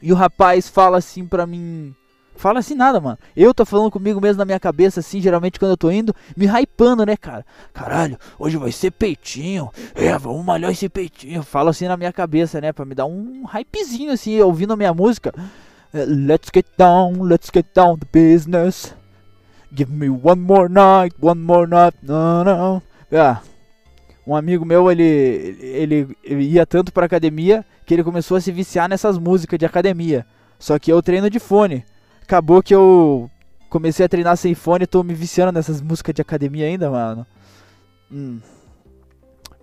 e 0.00 0.10
o 0.10 0.16
rapaz 0.16 0.68
fala 0.68 0.98
assim 0.98 1.26
pra 1.26 1.46
mim. 1.46 1.94
Fala 2.38 2.60
assim 2.60 2.76
nada, 2.76 3.00
mano. 3.00 3.18
Eu 3.36 3.52
tô 3.52 3.66
falando 3.66 3.90
comigo 3.90 4.20
mesmo 4.20 4.38
na 4.38 4.44
minha 4.44 4.60
cabeça, 4.60 5.00
assim, 5.00 5.20
geralmente 5.20 5.58
quando 5.58 5.72
eu 5.72 5.76
tô 5.76 5.90
indo, 5.90 6.14
me 6.36 6.46
hypando, 6.46 7.04
né, 7.04 7.16
cara? 7.16 7.44
Caralho, 7.74 8.16
hoje 8.38 8.56
vai 8.56 8.70
ser 8.70 8.92
peitinho. 8.92 9.68
É, 9.92 10.16
vamos 10.16 10.44
malhar 10.44 10.70
esse 10.70 10.88
peitinho. 10.88 11.42
Falo 11.42 11.70
assim 11.70 11.88
na 11.88 11.96
minha 11.96 12.12
cabeça, 12.12 12.60
né? 12.60 12.72
Pra 12.72 12.84
me 12.84 12.94
dar 12.94 13.06
um 13.06 13.42
hypezinho, 13.44 14.12
assim, 14.12 14.40
ouvindo 14.40 14.72
a 14.72 14.76
minha 14.76 14.94
música. 14.94 15.34
É, 15.92 16.04
let's 16.04 16.48
get 16.54 16.66
down, 16.78 17.24
let's 17.24 17.50
get 17.52 17.66
down 17.74 17.98
to 17.98 18.06
business. 18.12 18.94
Give 19.74 19.92
me 19.92 20.08
one 20.08 20.40
more 20.40 20.68
night, 20.68 21.16
one 21.20 21.40
more 21.40 21.68
night. 21.68 21.98
Não, 22.04 22.44
não. 22.44 22.82
Ah, 23.12 23.40
um 24.24 24.36
amigo 24.36 24.64
meu, 24.64 24.92
ele, 24.92 25.58
ele, 25.60 26.16
ele 26.22 26.44
ia 26.44 26.64
tanto 26.64 26.92
pra 26.92 27.06
academia 27.06 27.64
que 27.84 27.94
ele 27.94 28.04
começou 28.04 28.36
a 28.36 28.40
se 28.40 28.52
viciar 28.52 28.88
nessas 28.88 29.18
músicas 29.18 29.58
de 29.58 29.66
academia. 29.66 30.24
Só 30.56 30.78
que 30.78 30.92
eu 30.92 31.02
treino 31.02 31.28
de 31.28 31.40
fone. 31.40 31.84
Acabou 32.28 32.62
que 32.62 32.74
eu 32.74 33.30
comecei 33.70 34.04
a 34.04 34.08
treinar 34.08 34.36
sem 34.36 34.54
fone 34.54 34.84
e 34.84 34.86
tô 34.86 35.02
me 35.02 35.14
viciando 35.14 35.50
nessas 35.50 35.80
músicas 35.80 36.14
de 36.14 36.20
academia 36.20 36.66
ainda, 36.66 36.90
mano. 36.90 37.26
Hum. 38.12 38.38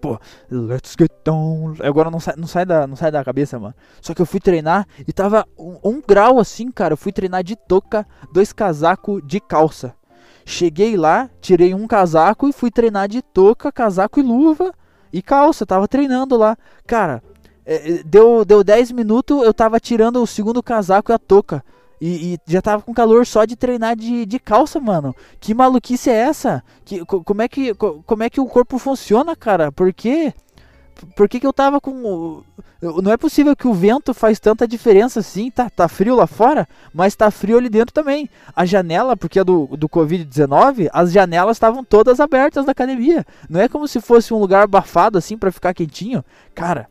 Pô, 0.01 0.19
let's 0.49 0.95
get 0.99 1.11
down. 1.23 1.75
Agora 1.83 2.09
não 2.09 2.19
sai, 2.19 2.33
não, 2.35 2.47
sai 2.47 2.65
da, 2.65 2.87
não 2.87 2.95
sai 2.95 3.11
da 3.11 3.23
cabeça, 3.23 3.59
mano. 3.59 3.75
Só 4.01 4.15
que 4.15 4.21
eu 4.23 4.25
fui 4.25 4.39
treinar 4.39 4.87
e 5.07 5.13
tava 5.13 5.45
um, 5.55 5.77
um 5.83 6.01
grau 6.01 6.39
assim, 6.39 6.71
cara. 6.71 6.93
Eu 6.93 6.97
fui 6.97 7.11
treinar 7.11 7.43
de 7.43 7.55
touca, 7.55 8.03
dois 8.33 8.51
casacos 8.51 9.21
de 9.23 9.39
calça. 9.39 9.93
Cheguei 10.43 10.97
lá, 10.97 11.29
tirei 11.39 11.71
um 11.75 11.85
casaco 11.85 12.49
e 12.49 12.51
fui 12.51 12.71
treinar 12.71 13.07
de 13.07 13.21
touca, 13.21 13.71
casaco 13.71 14.19
e 14.19 14.23
luva 14.23 14.73
e 15.13 15.21
calça. 15.21 15.67
Tava 15.67 15.87
treinando 15.87 16.35
lá. 16.35 16.57
Cara, 16.87 17.21
é, 17.63 17.91
é 17.91 18.03
deu, 18.03 18.43
deu 18.43 18.63
10 18.63 18.91
minutos, 18.91 19.43
eu 19.43 19.53
tava 19.53 19.79
tirando 19.79 20.19
o 20.19 20.25
segundo 20.25 20.63
casaco 20.63 21.11
e 21.11 21.13
a 21.13 21.19
touca. 21.19 21.63
E, 22.05 22.35
e, 22.35 22.39
já 22.45 22.61
tava 22.61 22.83
com 22.83 22.93
calor 22.93 23.25
só 23.25 23.45
de 23.45 23.55
treinar 23.55 23.95
de, 23.95 24.27
de 24.27 24.37
calça, 24.37 24.79
mano. 24.79 25.15
Que 25.39 25.55
maluquice 25.55 26.11
é 26.11 26.13
essa? 26.13 26.63
Que, 26.85 27.03
como, 27.03 27.41
é 27.41 27.47
que, 27.47 27.73
como 27.73 28.21
é 28.21 28.29
que 28.29 28.39
o 28.39 28.45
corpo 28.45 28.77
funciona, 28.77 29.35
cara? 29.35 29.71
Por 29.71 29.91
quê? 29.91 30.31
Por 31.15 31.27
que, 31.27 31.39
que 31.39 31.47
eu 31.47 31.51
tava 31.51 31.81
com. 31.81 32.43
Não 32.79 33.11
é 33.11 33.17
possível 33.17 33.55
que 33.55 33.67
o 33.67 33.73
vento 33.73 34.13
faz 34.13 34.39
tanta 34.39 34.67
diferença 34.67 35.19
assim, 35.19 35.49
tá, 35.49 35.67
tá 35.67 35.87
frio 35.87 36.13
lá 36.13 36.27
fora, 36.27 36.67
mas 36.93 37.15
tá 37.15 37.31
frio 37.31 37.57
ali 37.57 37.69
dentro 37.69 37.91
também. 37.91 38.29
A 38.55 38.65
janela, 38.67 39.17
porque 39.17 39.39
é 39.39 39.43
do, 39.43 39.65
do 39.75 39.89
Covid-19, 39.89 40.89
as 40.93 41.11
janelas 41.11 41.57
estavam 41.57 41.83
todas 41.83 42.19
abertas 42.19 42.65
da 42.65 42.71
academia. 42.71 43.25
Não 43.49 43.59
é 43.59 43.67
como 43.67 43.87
se 43.87 43.99
fosse 43.99 44.31
um 44.31 44.37
lugar 44.37 44.65
abafado 44.65 45.17
assim 45.17 45.39
para 45.39 45.51
ficar 45.51 45.73
quentinho. 45.73 46.23
Cara, 46.53 46.87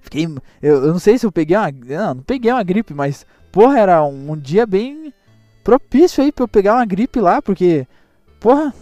fiquei. 0.00 0.24
Eu, 0.62 0.84
eu, 0.84 0.92
não 0.92 0.98
sei 0.98 1.18
se 1.18 1.26
eu 1.26 1.32
peguei 1.32 1.58
uma. 1.58 1.70
Não, 1.70 2.14
não 2.14 2.22
peguei 2.22 2.50
uma 2.50 2.62
gripe, 2.62 2.94
mas, 2.94 3.26
porra, 3.52 3.78
era 3.78 4.04
um, 4.04 4.36
dia 4.36 4.66
bem 4.66 5.12
propício 5.64 6.22
aí 6.22 6.32
pra 6.32 6.44
eu 6.44 6.48
pegar 6.48 6.74
uma 6.74 6.84
gripe 6.84 7.20
lá, 7.20 7.42
porque, 7.42 7.86
porra, 8.40 8.72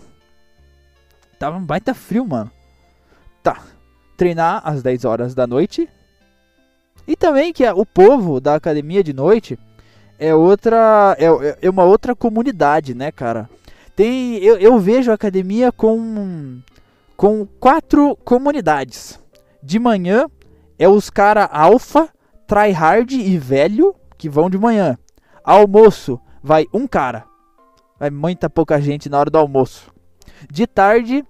tava 1.39 1.57
um 1.57 1.65
baita 1.65 1.95
frio, 1.95 2.27
mano. 2.27 2.51
Tá 3.43 3.63
treinar 4.17 4.63
às 4.65 4.83
10 4.83 5.05
horas 5.05 5.35
da 5.35 5.47
noite. 5.47 5.89
E 7.07 7.15
também 7.15 7.53
que 7.53 7.65
o 7.69 7.87
povo 7.87 8.41
da 8.41 8.55
academia 8.55 9.05
de 9.05 9.13
noite 9.13 9.59
é 10.19 10.35
outra 10.35 11.17
é, 11.19 11.67
é 11.67 11.71
uma 11.71 11.85
outra 11.85 12.17
comunidade, 12.17 12.95
né, 12.95 13.13
cara? 13.13 13.49
Tem 13.95 14.39
eu, 14.39 14.57
eu 14.57 14.79
vejo 14.79 15.11
a 15.11 15.15
academia 15.15 15.71
com 15.71 16.61
com 17.17 17.47
quatro 17.61 18.17
comunidades. 18.25 19.21
De 19.63 19.79
manhã 19.79 20.27
é 20.79 20.89
os 20.89 21.11
cara 21.11 21.45
alfa, 21.45 22.09
tryhard 22.47 23.15
e 23.15 23.39
velho 23.39 23.95
que 24.17 24.29
vão 24.29 24.51
de 24.51 24.59
manhã. 24.59 24.97
Almoço 25.45 26.21
vai 26.43 26.67
um 26.73 26.87
cara. 26.87 27.25
Vai 27.99 28.11
muita 28.11 28.51
pouca 28.51 28.81
gente 28.81 29.09
na 29.09 29.19
hora 29.19 29.31
do 29.31 29.39
almoço. 29.39 29.93
De 30.51 30.67
tarde 30.67 31.25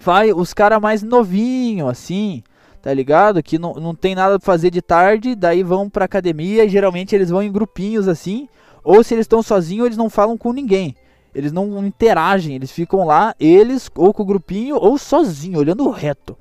vai 0.00 0.32
os 0.32 0.54
caras 0.54 0.80
mais 0.80 1.02
novinho 1.02 1.88
assim, 1.88 2.42
tá 2.80 2.92
ligado? 2.94 3.42
Que 3.42 3.58
não, 3.58 3.74
não 3.74 3.94
tem 3.94 4.14
nada 4.14 4.38
pra 4.38 4.46
fazer 4.46 4.70
de 4.70 4.80
tarde, 4.80 5.34
daí 5.34 5.62
vão 5.62 5.90
pra 5.90 6.04
academia 6.04 6.64
e 6.64 6.68
geralmente 6.68 7.14
eles 7.14 7.30
vão 7.30 7.42
em 7.42 7.50
grupinhos 7.50 8.06
assim, 8.06 8.48
ou 8.84 9.02
se 9.02 9.14
eles 9.14 9.24
estão 9.24 9.42
sozinhos, 9.42 9.86
eles 9.86 9.98
não 9.98 10.08
falam 10.08 10.38
com 10.38 10.52
ninguém. 10.52 10.94
Eles 11.34 11.52
não 11.52 11.84
interagem, 11.84 12.54
eles 12.54 12.70
ficam 12.70 13.04
lá, 13.04 13.34
eles 13.38 13.90
ou 13.94 14.14
com 14.14 14.22
o 14.22 14.26
grupinho 14.26 14.76
ou 14.76 14.96
sozinho, 14.96 15.58
olhando 15.58 15.90
reto. 15.90 16.36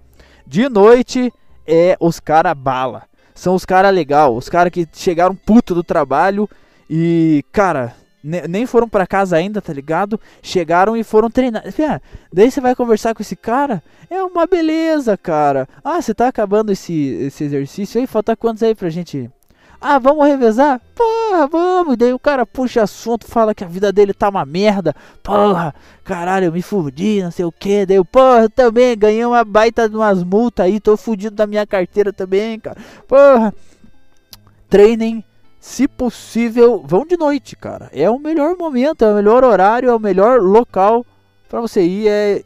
De 0.45 0.69
noite 0.69 1.31
é 1.65 1.97
os 1.99 2.19
cara 2.19 2.55
bala. 2.55 3.03
São 3.37 3.53
os 3.53 3.63
cara 3.63 3.91
legal, 3.91 4.35
os 4.35 4.49
cara 4.49 4.71
que 4.71 4.87
chegaram 4.91 5.35
puto 5.35 5.75
do 5.75 5.83
trabalho 5.83 6.49
e, 6.89 7.45
cara, 7.51 7.95
nem 8.23 8.65
foram 8.65 8.89
para 8.89 9.05
casa 9.05 9.37
ainda, 9.37 9.61
tá 9.61 9.71
ligado? 9.71 10.19
Chegaram 10.41 10.97
e 10.97 11.03
foram 11.03 11.29
treinar. 11.29 11.63
Ah, 11.87 12.01
daí 12.33 12.49
você 12.49 12.59
vai 12.59 12.75
conversar 12.75 13.13
com 13.13 13.21
esse 13.21 13.35
cara, 13.35 13.83
é 14.09 14.23
uma 14.23 14.47
beleza, 14.47 15.15
cara. 15.15 15.69
Ah, 15.83 16.01
você 16.01 16.15
tá 16.15 16.27
acabando 16.27 16.71
esse, 16.71 16.93
esse 17.21 17.43
exercício 17.43 18.01
aí? 18.01 18.07
Falta 18.07 18.35
quantos 18.35 18.63
aí 18.63 18.73
pra 18.73 18.89
gente? 18.89 19.29
Ah, 19.79 19.99
vamos 19.99 20.25
revezar? 20.25 20.81
Porra, 20.95 21.47
vamos. 21.47 21.97
Daí 21.97 22.13
o 22.13 22.19
cara 22.19 22.45
puxa 22.45 22.83
assunto, 22.83 23.25
fala 23.27 23.53
que 23.53 23.63
a 23.63 23.67
vida 23.67 23.91
dele 23.91 24.13
tá 24.13 24.29
uma 24.29 24.45
merda. 24.45 24.95
Porra, 25.21 25.73
caralho, 26.03 26.45
eu 26.45 26.51
me 26.51 26.61
fudi, 26.61 27.21
não 27.21 27.31
sei 27.31 27.45
o 27.45 27.51
que. 27.51 27.85
Daí 27.85 27.97
eu, 27.97 28.05
porra, 28.05 28.49
também 28.49 28.97
ganhei 28.97 29.25
uma 29.25 29.43
baita 29.43 29.87
de 29.87 29.95
umas 29.95 30.23
multas 30.23 30.65
aí, 30.65 30.79
tô 30.79 30.97
fudido 30.97 31.35
da 31.35 31.45
minha 31.45 31.65
carteira 31.65 32.11
também, 32.11 32.59
cara. 32.59 32.77
Porra. 33.07 33.53
Treinem 34.69 35.23
se 35.59 35.87
possível, 35.87 36.83
vão 36.85 37.05
de 37.05 37.17
noite, 37.17 37.55
cara. 37.55 37.89
É 37.93 38.09
o 38.09 38.19
melhor 38.19 38.57
momento, 38.57 39.03
é 39.03 39.11
o 39.11 39.15
melhor 39.15 39.43
horário, 39.43 39.89
é 39.89 39.95
o 39.95 39.99
melhor 39.99 40.41
local 40.41 41.05
para 41.47 41.61
você 41.61 41.81
ir 41.81 42.07
é 42.07 42.43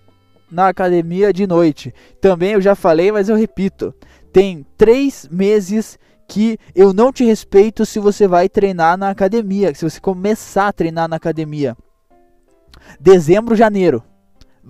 na 0.51 0.67
academia 0.67 1.31
de 1.31 1.47
noite. 1.47 1.93
Também 2.19 2.53
eu 2.53 2.61
já 2.61 2.75
falei, 2.75 3.11
mas 3.11 3.29
eu 3.29 3.35
repito: 3.35 3.93
tem 4.33 4.65
três 4.77 5.27
meses 5.31 5.97
que 6.31 6.57
eu 6.73 6.93
não 6.93 7.11
te 7.11 7.25
respeito 7.25 7.85
se 7.85 7.99
você 7.99 8.25
vai 8.25 8.47
treinar 8.47 8.97
na 8.97 9.09
academia, 9.09 9.75
se 9.75 9.83
você 9.83 9.99
começar 9.99 10.69
a 10.69 10.73
treinar 10.73 11.09
na 11.09 11.17
academia. 11.17 11.75
Dezembro, 12.99 13.53
janeiro. 13.53 14.01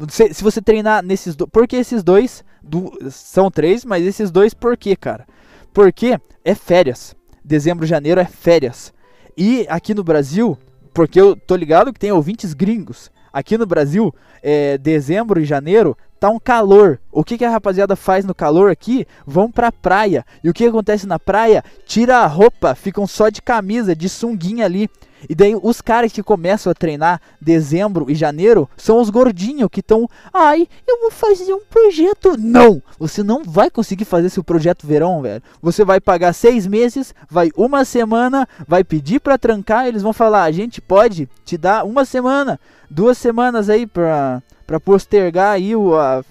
Se, 0.09 0.33
se 0.33 0.43
você 0.43 0.59
treinar 0.61 1.03
nesses 1.03 1.35
dois. 1.35 1.49
Porque 1.51 1.75
esses 1.75 2.01
dois. 2.03 2.43
Do, 2.63 2.91
são 3.09 3.49
três, 3.49 3.85
mas 3.85 4.05
esses 4.05 4.31
dois 4.31 4.53
por 4.53 4.77
quê, 4.77 4.95
cara? 4.95 5.27
Porque 5.73 6.19
é 6.43 6.55
férias 6.55 7.15
dezembro, 7.43 7.85
janeiro 7.85 8.21
é 8.21 8.25
férias. 8.25 8.93
E 9.37 9.65
aqui 9.69 9.93
no 9.93 10.03
Brasil, 10.03 10.57
porque 10.93 11.19
eu 11.19 11.35
tô 11.35 11.55
ligado 11.55 11.91
que 11.91 11.99
tem 11.99 12.11
ouvintes 12.11 12.53
gringos. 12.53 13.11
Aqui 13.33 13.57
no 13.57 13.65
Brasil, 13.65 14.13
é, 14.43 14.77
dezembro 14.77 15.39
e 15.39 15.45
janeiro 15.45 15.97
tá 16.19 16.29
um 16.29 16.39
calor. 16.39 16.99
O 17.11 17.23
que, 17.23 17.37
que 17.37 17.43
a 17.43 17.49
rapaziada 17.49 17.95
faz 17.95 18.23
no 18.23 18.35
calor 18.35 18.69
aqui? 18.69 19.07
Vão 19.25 19.51
pra 19.51 19.71
praia. 19.71 20.23
E 20.43 20.49
o 20.49 20.53
que 20.53 20.65
acontece 20.65 21.07
na 21.07 21.17
praia? 21.17 21.63
Tira 21.85 22.17
a 22.17 22.27
roupa, 22.27 22.75
ficam 22.75 23.07
só 23.07 23.29
de 23.29 23.41
camisa, 23.41 23.95
de 23.95 24.07
sunguinha 24.07 24.65
ali. 24.65 24.87
E 25.29 25.35
daí 25.35 25.55
os 25.55 25.81
caras 25.81 26.11
que 26.11 26.23
começam 26.23 26.71
a 26.71 26.75
treinar 26.75 27.21
dezembro 27.39 28.09
e 28.09 28.15
janeiro 28.15 28.69
são 28.77 28.99
os 28.99 29.09
gordinhos 29.09 29.69
que 29.71 29.79
estão. 29.79 30.09
Ai, 30.33 30.67
eu 30.87 30.99
vou 30.99 31.11
fazer 31.11 31.53
um 31.53 31.61
projeto. 31.69 32.35
Não! 32.37 32.81
Você 32.99 33.23
não 33.23 33.43
vai 33.43 33.69
conseguir 33.69 34.05
fazer 34.05 34.29
seu 34.29 34.43
projeto 34.43 34.85
verão, 34.87 35.21
velho. 35.21 35.41
Você 35.61 35.83
vai 35.83 35.99
pagar 35.99 36.33
seis 36.33 36.67
meses, 36.67 37.13
vai 37.29 37.51
uma 37.55 37.83
semana, 37.85 38.47
vai 38.67 38.83
pedir 38.83 39.19
pra 39.19 39.37
trancar, 39.37 39.87
eles 39.87 40.01
vão 40.01 40.13
falar, 40.13 40.43
a 40.43 40.51
gente 40.51 40.81
pode 40.81 41.27
te 41.45 41.57
dar 41.57 41.83
uma 41.85 42.05
semana, 42.05 42.59
duas 42.89 43.17
semanas 43.17 43.69
aí 43.69 43.87
pra, 43.87 44.41
pra 44.65 44.79
postergar 44.79 45.53
aí 45.53 45.75
o. 45.75 45.95
A, 45.95 46.23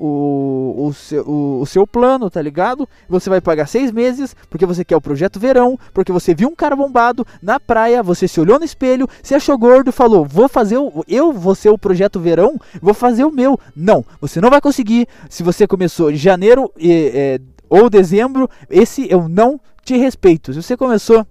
o, 0.00 0.86
o, 0.86 0.92
seu, 0.94 1.22
o, 1.28 1.60
o, 1.60 1.66
seu 1.66 1.86
plano, 1.86 2.30
tá 2.30 2.40
ligado? 2.40 2.88
Você 3.06 3.28
vai 3.28 3.40
pagar 3.40 3.66
seis 3.66 3.92
meses 3.92 4.34
porque 4.48 4.64
você 4.64 4.82
quer 4.82 4.96
o 4.96 5.00
projeto 5.00 5.38
verão, 5.38 5.78
porque 5.92 6.10
você 6.10 6.34
viu 6.34 6.48
um 6.48 6.54
cara 6.54 6.74
bombado 6.74 7.26
na 7.42 7.60
praia, 7.60 8.02
você 8.02 8.26
se 8.26 8.40
olhou 8.40 8.58
no 8.58 8.64
espelho, 8.64 9.06
se 9.22 9.34
achou 9.34 9.58
gordo, 9.58 9.92
falou: 9.92 10.24
Vou 10.24 10.48
fazer 10.48 10.78
o, 10.78 11.04
eu 11.06 11.32
vou 11.32 11.54
ser 11.54 11.68
o 11.68 11.76
projeto 11.76 12.18
verão, 12.18 12.58
vou 12.80 12.94
fazer 12.94 13.24
o 13.24 13.30
meu. 13.30 13.60
Não, 13.76 14.02
você 14.20 14.40
não 14.40 14.48
vai 14.48 14.60
conseguir. 14.60 15.06
Se 15.28 15.42
você 15.42 15.66
começou 15.66 16.10
em 16.10 16.16
janeiro 16.16 16.72
é, 16.80 17.38
ou 17.68 17.90
dezembro, 17.90 18.48
esse 18.70 19.06
eu 19.10 19.28
não 19.28 19.60
te 19.84 19.98
respeito. 19.98 20.54
Se 20.54 20.62
você 20.62 20.78
começou 20.78 21.26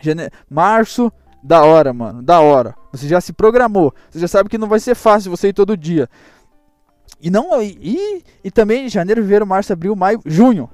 janeiro, 0.00 0.32
março, 0.48 1.12
da 1.42 1.62
hora, 1.62 1.92
mano, 1.92 2.22
da 2.22 2.40
hora. 2.40 2.74
Você 2.92 3.06
já 3.06 3.20
se 3.20 3.32
programou, 3.32 3.94
você 4.10 4.18
já 4.18 4.28
sabe 4.28 4.48
que 4.48 4.58
não 4.58 4.68
vai 4.68 4.80
ser 4.80 4.94
fácil 4.94 5.30
você 5.30 5.48
ir 5.48 5.52
todo 5.52 5.76
dia. 5.76 6.08
E 7.22 7.30
não 7.30 7.62
e, 7.62 8.24
e 8.42 8.50
também 8.50 8.88
janeiro, 8.88 9.20
fevereiro, 9.20 9.46
março, 9.46 9.72
abril, 9.72 9.94
maio, 9.94 10.20
junho. 10.24 10.70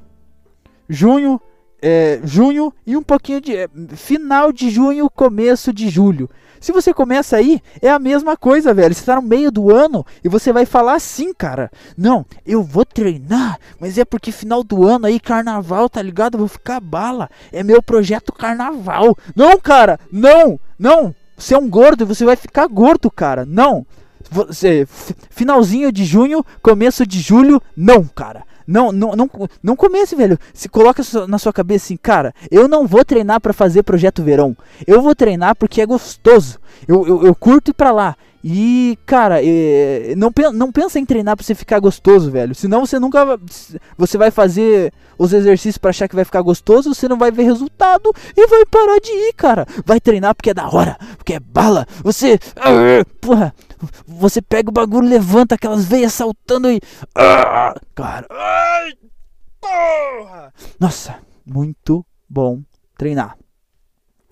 Junho, 0.89 1.41
é, 1.83 2.21
junho 2.25 2.73
e 2.87 2.97
um 2.97 3.03
pouquinho 3.03 3.41
de 3.41 3.57
é, 3.57 3.69
final 3.95 4.53
de 4.53 4.71
junho, 4.71 5.11
começo 5.11 5.73
de 5.73 5.89
julho. 5.89 6.31
Se 6.61 6.73
você 6.73 6.93
começa 6.93 7.37
aí, 7.37 7.61
é 7.83 7.91
a 7.91 7.99
mesma 7.99 8.37
coisa, 8.37 8.73
velho. 8.73 8.95
Você 8.95 9.05
tá 9.05 9.17
no 9.17 9.23
meio 9.23 9.51
do 9.51 9.75
ano 9.75 10.05
e 10.25 10.29
você 10.29 10.53
vai 10.53 10.65
falar 10.65 10.95
assim, 10.95 11.33
cara. 11.33 11.71
Não, 11.97 12.25
eu 12.45 12.63
vou 12.63 12.85
treinar, 12.85 13.59
mas 13.79 13.99
é 13.99 14.05
porque 14.05 14.33
final 14.33 14.65
do 14.65 14.87
ano 14.87 15.07
aí, 15.07 15.21
carnaval, 15.21 15.89
tá 15.89 16.01
ligado? 16.01 16.35
Eu 16.35 16.41
vou 16.41 16.49
ficar 16.49 16.81
bala. 16.81 17.29
É 17.53 17.63
meu 17.63 17.83
projeto 17.83 18.33
carnaval. 18.33 19.17
Não, 19.35 19.59
cara, 19.61 20.01
não, 20.11 20.59
não. 20.79 21.15
Você 21.37 21.55
é 21.55 21.59
um 21.59 21.69
gordo 21.69 22.03
e 22.03 22.07
você 22.07 22.25
vai 22.25 22.37
ficar 22.37 22.67
gordo, 22.67 23.11
cara. 23.11 23.45
Não. 23.45 23.87
Finalzinho 25.31 25.93
de 25.93 26.05
junho, 26.05 26.45
começo 26.63 27.07
de 27.07 27.21
julho, 27.21 27.61
não, 27.77 28.05
cara. 28.05 28.45
Não, 28.67 28.91
não, 28.91 29.13
não, 29.13 29.31
não 29.63 29.77
comece, 29.77 30.17
velho. 30.17 30.37
Se 30.53 30.69
coloca 30.69 31.03
na 31.29 31.39
sua 31.39 31.53
cabeça 31.53 31.87
assim, 31.87 31.97
cara, 31.97 32.35
eu 32.51 32.67
não 32.67 32.87
vou 32.87 33.05
treinar 33.05 33.41
para 33.41 33.53
fazer 33.53 33.85
projeto 33.85 34.25
verão. 34.25 34.57
Eu 34.87 35.01
vou 35.01 35.15
treinar 35.15 35.55
porque 35.55 35.81
é 35.81 35.87
gostoso. 35.87 36.59
Eu, 36.87 37.07
eu, 37.07 37.27
eu 37.27 37.35
curto 37.35 37.71
ir 37.71 37.75
pra 37.75 37.93
lá. 37.93 38.17
E, 38.49 38.97
cara, 39.05 39.41
é, 39.43 40.15
não, 40.17 40.33
não 40.53 40.71
pensa 40.71 41.01
em 41.01 41.05
treinar 41.05 41.37
pra 41.37 41.45
você 41.45 41.55
ficar 41.55 41.81
gostoso, 41.81 42.31
velho. 42.31 42.55
Senão 42.55 42.87
você 42.87 42.99
nunca. 42.99 43.39
Você 43.97 44.17
vai 44.17 44.31
fazer 44.31 44.93
os 45.19 45.33
exercícios 45.33 45.79
para 45.79 45.91
achar 45.91 46.09
que 46.09 46.15
vai 46.15 46.25
ficar 46.25 46.43
gostoso, 46.43 46.95
você 46.95 47.09
não 47.09 47.19
vai 47.19 47.31
ver 47.31 47.43
resultado 47.45 48.13
e 48.37 48.47
vai 48.47 48.65
parar 48.67 48.99
de 49.01 49.11
ir, 49.11 49.33
cara. 49.33 49.67
Vai 49.85 49.99
treinar 49.99 50.35
porque 50.35 50.51
é 50.51 50.55
da 50.55 50.69
hora, 50.69 50.97
porque 51.17 51.35
é 51.35 51.41
bala. 51.41 51.87
Você. 52.05 52.39
Porra, 53.21 53.53
você 54.07 54.41
pega 54.41 54.71
o 54.71 54.73
bagulho, 54.73 55.09
levanta 55.09 55.55
aquelas 55.55 55.85
veias 55.85 56.13
saltando 56.13 56.71
e. 56.71 56.81
Cara. 57.95 58.27
Ai, 58.31 58.93
porra! 59.61 60.53
Nossa, 60.79 61.17
muito 61.45 62.05
bom 62.29 62.63
treinar. 62.97 63.37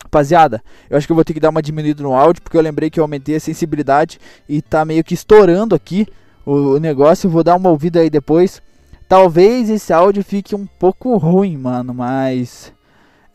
Rapaziada, 0.03 0.63
eu 0.89 0.97
acho 0.97 1.07
que 1.07 1.13
eu 1.13 1.17
vou 1.17 1.25
ter 1.25 1.35
que 1.35 1.41
dar 1.41 1.51
uma 1.51 1.63
diminuída 1.63 2.03
no 2.03 2.15
áudio, 2.15 2.43
porque 2.43 2.57
eu 2.57 2.61
lembrei 2.61 2.91
que 2.91 3.01
eu 3.01 3.05
aumentei 3.05 3.37
a 3.37 3.41
sensibilidade 3.41 4.21
e 4.49 4.61
tá 4.61 4.85
meio 4.85 5.03
que 5.03 5.15
estourando 5.15 5.75
aqui 5.75 6.07
o, 6.45 6.75
o 6.75 6.79
negócio. 6.79 7.31
vou 7.31 7.43
dar 7.43 7.57
uma 7.57 7.71
ouvida 7.71 8.01
aí 8.01 8.11
depois. 8.11 8.63
Talvez 9.09 9.69
esse 9.71 9.93
áudio 9.93 10.25
fique 10.25 10.55
um 10.55 10.67
pouco 10.67 11.17
ruim, 11.17 11.57
mano, 11.57 11.95
mas. 11.95 12.73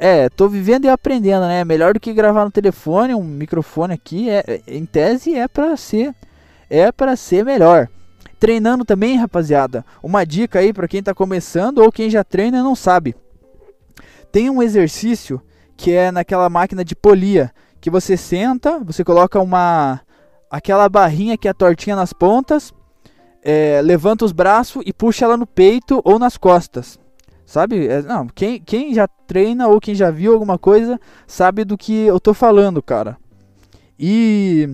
É, 0.01 0.29
tô 0.29 0.47
vivendo 0.47 0.85
e 0.85 0.89
aprendendo, 0.89 1.45
né? 1.45 1.65
Melhor 1.65 1.93
do 1.93 1.99
que 1.99 2.13
gravar 2.13 2.45
no 2.45 2.51
telefone, 2.51 3.13
um 3.13 3.21
microfone 3.21 3.93
aqui, 3.93 4.29
é, 4.29 4.61
em 4.65 4.85
tese 4.85 5.35
é 5.35 5.45
pra 5.45 5.75
ser. 5.75 6.15
É 6.69 6.89
pra 6.89 7.17
ser 7.17 7.43
melhor. 7.43 7.89
Treinando 8.39 8.85
também, 8.85 9.17
rapaziada. 9.17 9.85
Uma 10.01 10.25
dica 10.25 10.59
aí 10.59 10.71
para 10.71 10.87
quem 10.87 11.03
tá 11.03 11.13
começando 11.13 11.79
ou 11.79 11.91
quem 11.91 12.09
já 12.09 12.23
treina 12.23 12.59
e 12.59 12.63
não 12.63 12.75
sabe. 12.75 13.13
Tem 14.31 14.49
um 14.49 14.63
exercício 14.63 15.41
que 15.75 15.91
é 15.91 16.11
naquela 16.11 16.49
máquina 16.49 16.85
de 16.85 16.95
polia, 16.95 17.51
que 17.81 17.89
você 17.89 18.15
senta, 18.15 18.79
você 18.79 19.03
coloca 19.03 19.41
uma 19.41 19.99
aquela 20.49 20.87
barrinha 20.87 21.37
que 21.37 21.47
é 21.47 21.53
tortinha 21.53 21.95
nas 21.95 22.13
pontas, 22.13 22.73
é, 23.43 23.81
levanta 23.83 24.25
os 24.25 24.31
braços 24.31 24.81
e 24.85 24.93
puxa 24.93 25.25
ela 25.25 25.37
no 25.37 25.45
peito 25.45 26.01
ou 26.05 26.17
nas 26.17 26.37
costas. 26.37 26.97
Sabe? 27.49 27.87
É, 27.87 28.03
não, 28.03 28.27
quem, 28.27 28.61
quem 28.61 28.93
já 28.93 29.07
treina 29.07 29.67
ou 29.67 29.81
quem 29.81 29.95
já 29.95 30.11
viu 30.11 30.33
alguma 30.33 30.55
coisa 30.59 31.01
sabe 31.25 31.65
do 31.65 31.75
que 31.75 32.05
eu 32.05 32.19
tô 32.19 32.31
falando, 32.31 32.79
cara. 32.79 33.17
E 33.97 34.69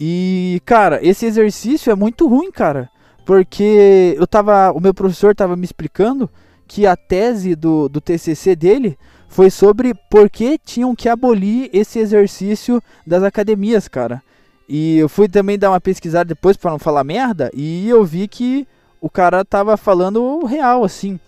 e 0.00 0.62
cara, 0.64 0.98
esse 1.06 1.26
exercício 1.26 1.92
é 1.92 1.94
muito 1.94 2.26
ruim, 2.26 2.50
cara, 2.50 2.88
porque 3.26 4.16
eu 4.16 4.26
tava, 4.26 4.72
o 4.72 4.80
meu 4.80 4.94
professor 4.94 5.34
tava 5.34 5.56
me 5.56 5.66
explicando 5.66 6.30
que 6.66 6.86
a 6.86 6.96
tese 6.96 7.54
do, 7.54 7.86
do 7.86 8.00
TCC 8.00 8.56
dele 8.56 8.98
foi 9.28 9.50
sobre 9.50 9.92
por 10.10 10.30
que 10.30 10.56
tinham 10.56 10.96
que 10.96 11.06
abolir 11.06 11.68
esse 11.70 11.98
exercício 11.98 12.82
das 13.06 13.22
academias, 13.22 13.88
cara. 13.88 14.22
E 14.66 14.96
eu 14.96 15.08
fui 15.08 15.28
também 15.28 15.58
dar 15.58 15.68
uma 15.68 15.82
pesquisada 15.82 16.24
depois 16.24 16.56
para 16.56 16.70
não 16.70 16.78
falar 16.78 17.04
merda 17.04 17.50
e 17.52 17.86
eu 17.90 18.02
vi 18.06 18.26
que 18.26 18.66
o 19.00 19.10
cara 19.10 19.44
tava 19.44 19.76
falando 19.76 20.44
real 20.44 20.84
assim. 20.84 21.18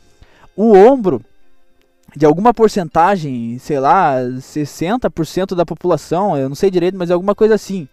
O 0.57 0.73
ombro 0.77 1.23
de 2.17 2.25
alguma 2.25 2.55
porcentagem, 2.55 3.59
sei 3.59 3.79
lá, 3.79 4.17
60% 4.21 5.55
da 5.55 5.65
população, 5.65 6.37
eu 6.37 6.49
não 6.49 6.57
sei 6.57 6.71
direito, 6.71 6.97
mas 6.97 7.11
é 7.11 7.13
alguma 7.13 7.35
coisa 7.35 7.55
assim. 7.55 7.87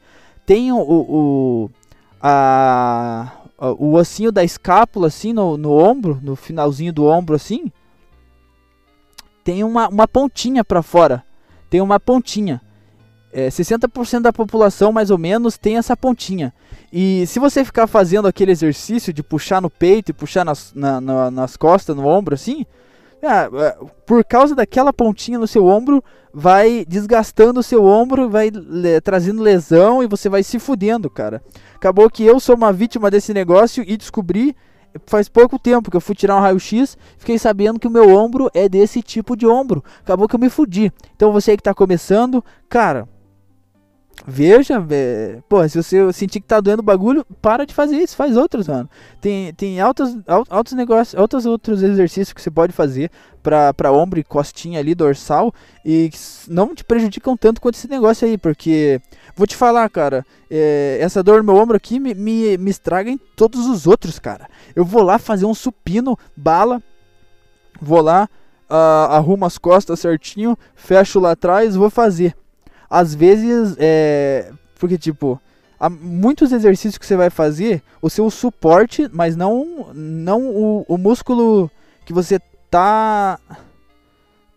Tem 0.46 0.72
o, 0.72 0.78
o, 0.80 1.72
a, 2.22 3.32
o 3.58 3.94
ossinho 3.94 4.32
da 4.32 4.44
escápula 4.44 5.08
assim 5.08 5.34
no, 5.34 5.58
no 5.58 5.72
ombro, 5.72 6.20
no 6.24 6.36
finalzinho 6.36 6.94
do 6.94 7.06
ombro 7.06 7.36
assim, 7.36 7.72
tem 9.44 9.64
uma, 9.64 9.88
uma 9.88 10.08
pontinha 10.08 10.64
para 10.64 10.82
fora. 10.82 11.24
Tem 11.70 11.80
uma 11.80 12.00
pontinha. 12.00 12.62
É, 13.38 13.50
60% 13.50 14.22
da 14.22 14.32
população, 14.32 14.94
mais 14.94 15.12
ou 15.12 15.18
menos, 15.18 15.58
tem 15.58 15.76
essa 15.76 15.98
pontinha. 15.98 16.54
E 16.90 17.28
se 17.28 17.38
você 17.38 17.66
ficar 17.66 17.86
fazendo 17.86 18.30
aquele 18.30 18.54
exercício 18.54 19.12
de 19.12 19.22
puxar 19.22 19.62
no 19.62 19.70
peito 19.70 20.10
e 20.10 20.14
puxar 20.14 20.46
nas, 20.46 20.72
na, 20.74 21.02
na, 21.02 21.30
nas 21.30 21.58
costas, 21.58 21.94
no 21.98 22.08
ombro, 22.08 22.34
assim, 22.34 22.66
é, 23.22 23.28
é, 23.28 23.78
por 24.06 24.24
causa 24.24 24.56
daquela 24.56 24.94
pontinha 24.94 25.38
no 25.38 25.48
seu 25.48 25.66
ombro, 25.66 26.02
vai 26.34 26.86
desgastando 26.88 27.60
o 27.60 27.64
seu 27.64 27.84
ombro, 27.84 28.30
vai 28.30 28.50
trazendo 29.04 29.44
lesão 29.44 30.02
e 30.02 30.08
você 30.08 30.30
vai 30.30 30.42
se 30.42 30.58
fudendo, 30.58 31.10
cara. 31.10 31.44
Acabou 31.76 32.10
que 32.10 32.24
eu 32.24 32.40
sou 32.40 32.56
uma 32.56 32.72
vítima 32.72 33.12
desse 33.12 33.34
negócio 33.34 33.84
e 33.86 33.98
descobri 33.98 34.56
faz 35.06 35.28
pouco 35.28 35.60
tempo 35.60 35.92
que 35.92 35.98
eu 35.98 36.02
fui 36.02 36.16
tirar 36.16 36.38
um 36.38 36.40
raio-x, 36.40 36.98
fiquei 37.18 37.38
sabendo 37.38 37.82
que 37.82 37.88
o 37.88 37.92
meu 37.92 38.16
ombro 38.16 38.50
é 38.54 38.70
desse 38.70 39.02
tipo 39.02 39.36
de 39.36 39.46
ombro. 39.46 39.84
Acabou 40.00 40.26
que 40.26 40.36
eu 40.36 40.40
me 40.40 40.50
fudi. 40.50 40.90
Então 41.18 41.34
você 41.34 41.58
que 41.58 41.60
está 41.60 41.74
começando, 41.74 42.42
cara, 42.70 43.06
Veja, 44.28 44.84
é, 44.90 45.40
pô, 45.50 45.68
se 45.68 45.82
você 45.82 46.12
sentir 46.14 46.40
que 46.40 46.48
tá 46.48 46.60
doendo 46.60 46.82
o 46.82 46.86
bagulho, 46.86 47.26
para 47.42 47.66
de 47.66 47.74
fazer 47.74 47.98
isso, 47.98 48.16
faz 48.16 48.38
outros, 48.38 48.68
mano. 48.68 48.90
Tem, 49.20 49.54
tem 49.54 49.80
altos, 49.80 50.18
altos 50.50 50.74
negócios, 50.74 51.20
altos 51.20 51.46
outros 51.46 51.84
exercícios 51.84 52.34
que 52.34 52.42
você 52.42 52.50
pode 52.50 52.72
fazer 52.72 53.12
pra, 53.44 53.74
pra 53.74 53.92
ombro 53.92 54.20
e 54.20 54.24
costinha 54.24 54.80
ali, 54.80 54.96
dorsal, 54.96 55.54
e 55.86 56.10
não 56.48 56.74
te 56.74 56.84
prejudicam 56.84 57.36
tanto 57.38 57.62
quanto 57.62 57.76
esse 57.76 57.88
negócio 57.88 58.28
aí, 58.28 58.38
porque, 58.38 59.00
vou 59.36 59.46
te 59.46 59.56
falar, 59.56 59.88
cara, 59.90 60.26
é, 60.50 60.98
essa 61.02 61.22
dor 61.22 61.44
no 61.44 61.54
meu 61.54 61.62
ombro 61.62 61.78
aqui 61.78 62.00
me, 62.00 62.16
me, 62.16 62.58
me 62.58 62.72
estraga 62.72 63.12
em 63.12 63.20
todos 63.36 63.68
os 63.68 63.86
outros, 63.86 64.18
cara. 64.18 64.48
Eu 64.76 64.86
vou 64.86 65.04
lá 65.04 65.20
fazer 65.20 65.46
um 65.46 65.54
supino, 65.54 66.18
bala, 66.36 66.82
vou 67.80 68.02
lá, 68.02 68.28
uh, 68.70 69.12
arrumo 69.12 69.46
as 69.46 69.58
costas 69.58 70.00
certinho, 70.00 70.58
fecho 70.74 71.20
lá 71.20 71.32
atrás, 71.32 71.76
vou 71.76 71.90
fazer 71.92 72.36
às 72.90 73.14
vezes, 73.14 73.76
é. 73.80 74.52
Porque, 74.80 74.98
tipo, 74.98 75.40
há 75.80 75.90
muitos 75.90 76.52
exercícios 76.52 76.98
que 76.98 77.06
você 77.06 77.16
vai 77.16 77.30
fazer, 77.30 77.82
o 78.02 78.10
seu 78.10 78.30
suporte, 78.30 79.10
mas 79.12 79.36
não, 79.36 79.92
não 79.94 80.50
o, 80.50 80.86
o 80.88 80.98
músculo 80.98 81.70
que 82.06 82.14
você 82.14 82.40
tá. 82.70 83.40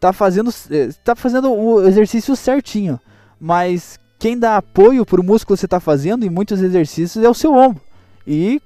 Tá 0.01 0.13
fazendo, 0.13 0.55
é, 0.71 0.91
tá 1.03 1.17
fazendo 1.17 1.53
o 1.53 1.85
exercício 1.85 2.37
certinho. 2.37 3.01
Mas 3.41 3.99
quem 4.17 4.39
dá 4.39 4.57
apoio 4.57 5.05
pro 5.05 5.25
músculo 5.25 5.57
que 5.57 5.61
você 5.61 5.67
tá 5.67 5.81
fazendo 5.81 6.25
em 6.25 6.31
muitos 6.31 6.61
exercícios 6.63 7.25
é 7.25 7.29
o 7.29 7.35
seu 7.35 7.53
ombro. 7.53 7.83
E 8.25 8.63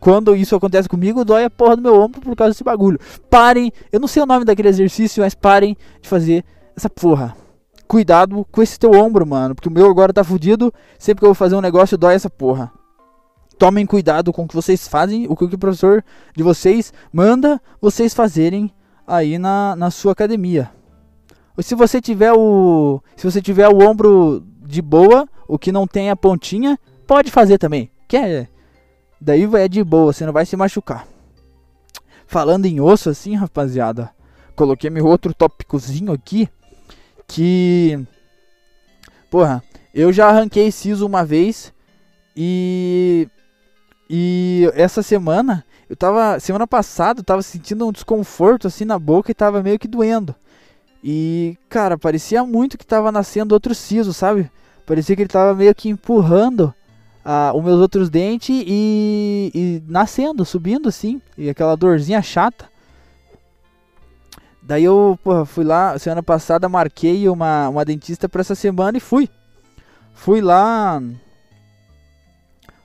quando 0.00 0.34
isso 0.34 0.56
acontece 0.56 0.88
comigo, 0.88 1.26
dói 1.26 1.44
a 1.44 1.50
porra 1.50 1.76
do 1.76 1.82
meu 1.82 1.94
ombro 1.94 2.22
por 2.22 2.34
causa 2.34 2.52
desse 2.52 2.64
bagulho. 2.64 2.98
Parem, 3.28 3.70
eu 3.92 4.00
não 4.00 4.08
sei 4.08 4.22
o 4.22 4.26
nome 4.26 4.46
daquele 4.46 4.68
exercício, 4.68 5.22
mas 5.22 5.34
parem 5.34 5.76
de 6.00 6.08
fazer 6.08 6.42
essa 6.74 6.88
porra. 6.88 7.36
Cuidado 7.90 8.46
com 8.52 8.62
esse 8.62 8.78
teu 8.78 8.92
ombro, 8.92 9.26
mano. 9.26 9.52
Porque 9.52 9.68
o 9.68 9.72
meu 9.72 9.90
agora 9.90 10.12
tá 10.12 10.22
fudido. 10.22 10.72
Sempre 10.96 11.20
que 11.22 11.24
eu 11.24 11.30
vou 11.30 11.34
fazer 11.34 11.56
um 11.56 11.60
negócio, 11.60 11.98
dói 11.98 12.14
essa 12.14 12.30
porra. 12.30 12.70
Tomem 13.58 13.84
cuidado 13.84 14.32
com 14.32 14.44
o 14.44 14.48
que 14.48 14.54
vocês 14.54 14.86
fazem, 14.86 15.26
o 15.28 15.34
que 15.34 15.44
o 15.44 15.58
professor 15.58 16.04
de 16.36 16.44
vocês 16.44 16.92
manda 17.12 17.60
vocês 17.80 18.14
fazerem 18.14 18.72
aí 19.04 19.38
na, 19.38 19.74
na 19.74 19.90
sua 19.90 20.12
academia. 20.12 20.70
Se 21.58 21.74
você 21.74 22.00
tiver 22.00 22.32
o. 22.32 23.02
Se 23.16 23.28
você 23.28 23.42
tiver 23.42 23.68
o 23.68 23.82
ombro 23.82 24.42
de 24.64 24.80
boa, 24.80 25.28
o 25.48 25.58
que 25.58 25.72
não 25.72 25.84
tem 25.84 26.10
a 26.10 26.16
pontinha, 26.16 26.78
pode 27.08 27.30
fazer 27.30 27.58
também. 27.58 27.90
Que 28.06 28.16
é. 28.16 28.48
Daí 29.20 29.42
é 29.56 29.68
de 29.68 29.82
boa, 29.82 30.12
você 30.12 30.24
não 30.24 30.32
vai 30.32 30.46
se 30.46 30.56
machucar. 30.56 31.06
Falando 32.24 32.66
em 32.66 32.80
osso 32.80 33.10
assim, 33.10 33.34
rapaziada. 33.34 34.10
Coloquei 34.54 34.88
meu 34.88 35.06
outro 35.06 35.34
tópicozinho 35.34 36.12
aqui. 36.12 36.48
Que. 37.30 38.04
Porra, 39.30 39.62
eu 39.94 40.12
já 40.12 40.28
arranquei 40.28 40.70
siso 40.70 41.06
uma 41.06 41.24
vez. 41.24 41.72
E. 42.36 43.28
E 44.08 44.70
essa 44.74 45.02
semana. 45.02 45.64
Eu 45.88 45.96
tava. 45.96 46.38
Semana 46.40 46.66
passada 46.66 47.20
eu 47.20 47.24
tava 47.24 47.42
sentindo 47.42 47.86
um 47.86 47.92
desconforto 47.92 48.66
assim 48.66 48.84
na 48.84 48.98
boca 48.98 49.30
e 49.30 49.34
tava 49.34 49.62
meio 49.62 49.78
que 49.78 49.88
doendo. 49.88 50.34
E, 51.02 51.56
cara, 51.68 51.96
parecia 51.96 52.44
muito 52.44 52.76
que 52.76 52.84
tava 52.84 53.10
nascendo 53.10 53.54
outro 53.54 53.74
siso, 53.74 54.12
sabe? 54.12 54.50
Parecia 54.84 55.16
que 55.16 55.22
ele 55.22 55.28
tava 55.28 55.54
meio 55.54 55.74
que 55.74 55.88
empurrando 55.88 56.74
ah, 57.24 57.52
os 57.54 57.64
meus 57.64 57.80
outros 57.80 58.10
dentes 58.10 58.64
e, 58.66 59.50
e 59.54 59.82
nascendo, 59.86 60.44
subindo 60.44 60.88
assim, 60.88 61.22
e 61.38 61.48
aquela 61.48 61.76
dorzinha 61.76 62.20
chata. 62.20 62.69
Daí 64.70 64.84
eu 64.84 65.18
porra, 65.24 65.44
fui 65.44 65.64
lá, 65.64 65.98
semana 65.98 66.22
passada 66.22 66.68
marquei 66.68 67.28
uma, 67.28 67.68
uma 67.68 67.84
dentista 67.84 68.28
para 68.28 68.40
essa 68.40 68.54
semana 68.54 68.98
e 68.98 69.00
fui. 69.00 69.28
Fui 70.14 70.40
lá. 70.40 71.02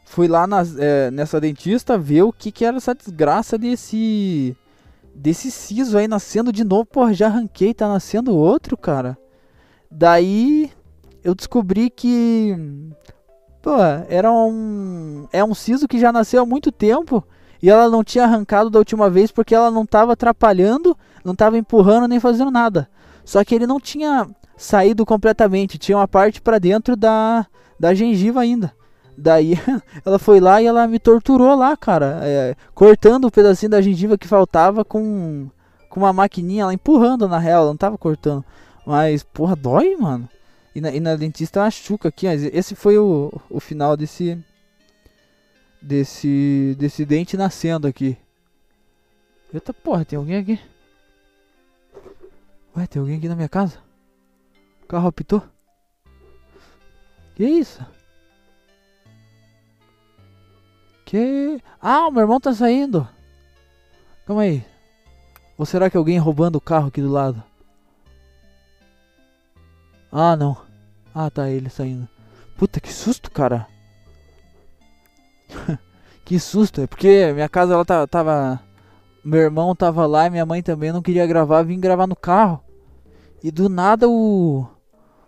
Fui 0.04 0.28
lá 0.28 0.48
nas, 0.48 0.76
é, 0.80 1.12
nessa 1.12 1.40
dentista 1.40 1.96
ver 1.96 2.24
o 2.24 2.34
que, 2.34 2.52
que 2.52 2.66
era 2.66 2.78
essa 2.78 2.96
desgraça 2.96 3.56
desse. 3.56 4.58
Desse 5.14 5.52
siso 5.52 5.96
aí 5.96 6.08
nascendo 6.08 6.52
de 6.52 6.64
novo. 6.64 6.88
Porra, 6.88 7.14
já 7.14 7.28
arranquei, 7.28 7.72
tá 7.72 7.88
nascendo 7.88 8.36
outro, 8.36 8.76
cara. 8.76 9.16
Daí 9.92 10.72
eu 11.24 11.36
descobri 11.36 11.92
que 11.92 12.58
era 14.10 14.32
um. 14.32 15.28
É 15.32 15.44
um 15.44 15.54
siso 15.54 15.88
que 15.88 16.00
já 16.00 16.12
nasceu 16.12 16.42
há 16.42 16.46
muito 16.48 16.72
tempo. 16.72 17.24
E 17.66 17.70
ela 17.72 17.90
não 17.90 18.04
tinha 18.04 18.26
arrancado 18.26 18.70
da 18.70 18.78
última 18.78 19.10
vez 19.10 19.32
porque 19.32 19.56
ela 19.56 19.72
não 19.72 19.86
estava 19.86 20.14
atrapalhando, 20.14 20.96
não 21.24 21.34
estava 21.34 21.58
empurrando 21.58 22.08
nem 22.08 22.20
fazendo 22.20 22.52
nada. 22.52 22.88
Só 23.24 23.44
que 23.44 23.56
ele 23.56 23.66
não 23.66 23.80
tinha 23.80 24.30
saído 24.56 25.04
completamente, 25.04 25.80
tinha 25.80 25.98
uma 25.98 26.08
parte 26.08 26.40
para 26.40 26.60
dentro 26.60 26.96
da, 26.96 27.48
da 27.80 27.92
gengiva 27.96 28.40
ainda. 28.40 28.72
Daí 29.18 29.60
ela 30.06 30.20
foi 30.20 30.40
lá 30.40 30.62
e 30.62 30.68
ela 30.68 30.86
me 30.88 31.00
torturou 31.00 31.56
lá, 31.56 31.76
cara, 31.76 32.20
é, 32.22 32.56
cortando 32.76 33.26
o 33.26 33.32
pedacinho 33.32 33.72
da 33.72 33.82
gengiva 33.82 34.16
que 34.16 34.28
faltava 34.28 34.86
com, 34.86 35.50
com 35.90 36.02
uma 36.02 36.14
maquininha, 36.14 36.62
ela 36.62 36.74
empurrando 36.76 37.28
na 37.28 37.40
real, 37.40 37.64
ela 37.64 37.72
não 37.72 37.78
tava 37.78 37.98
cortando. 37.98 38.46
Mas, 38.86 39.24
porra, 39.24 39.56
dói, 39.56 39.96
mano. 39.96 40.30
E 40.76 40.80
na, 40.80 40.92
e 40.92 41.00
na 41.00 41.16
dentista 41.16 41.62
uma 41.62 41.72
chuca 41.72 42.10
aqui, 42.10 42.28
mas 42.28 42.44
esse 42.44 42.76
foi 42.76 43.00
o, 43.00 43.34
o 43.50 43.60
final 43.60 43.98
desse. 43.98 44.38
Desse. 45.86 46.76
Desse 46.80 47.06
dente 47.06 47.38
nascendo 47.38 47.86
aqui. 47.86 48.18
Eita 49.54 49.72
porra, 49.72 50.04
tem 50.04 50.18
alguém 50.18 50.38
aqui? 50.38 50.60
Ué, 52.76 52.88
tem 52.88 53.00
alguém 53.00 53.18
aqui 53.18 53.30
na 53.30 53.36
minha 53.36 53.48
casa? 53.48 53.78
O 54.82 54.88
carro 54.88 55.08
apitou? 55.08 55.44
Que 57.36 57.46
isso? 57.46 57.86
Que. 61.06 61.62
Ah, 61.80 62.08
o 62.08 62.12
meu 62.12 62.22
irmão 62.22 62.40
tá 62.40 62.52
saindo! 62.52 63.08
Calma 64.26 64.42
aí. 64.42 64.66
Ou 65.56 65.68
será 65.68 65.88
que 65.88 65.98
alguém 65.98 66.18
roubando 66.18 66.56
o 66.56 66.62
carro 66.62 66.88
aqui 66.88 67.00
do 67.00 67.12
lado? 67.12 67.44
Ah, 70.12 70.36
não. 70.36 70.58
Ah, 71.14 71.30
tá 71.30 71.48
ele 71.48 71.70
saindo. 71.70 72.10
Puta, 72.58 72.82
que 72.82 72.92
susto, 72.92 73.30
cara. 73.30 73.68
Que 76.26 76.40
susto. 76.40 76.82
É 76.82 76.88
porque 76.88 77.32
minha 77.34 77.48
casa 77.48 77.74
ela 77.74 78.08
tava. 78.08 78.60
Meu 79.24 79.42
irmão 79.42 79.76
tava 79.76 80.06
lá 80.06 80.28
e 80.28 80.30
minha 80.30 80.46
mãe 80.46 80.62
também 80.62 80.92
não 80.92 81.02
queria 81.02 81.26
gravar. 81.26 81.64
Vim 81.64 81.80
gravar 81.80 82.08
no 82.08 82.16
carro. 82.16 82.62
E 83.44 83.52
do 83.52 83.70
nada 83.70 84.10
o. 84.10 84.66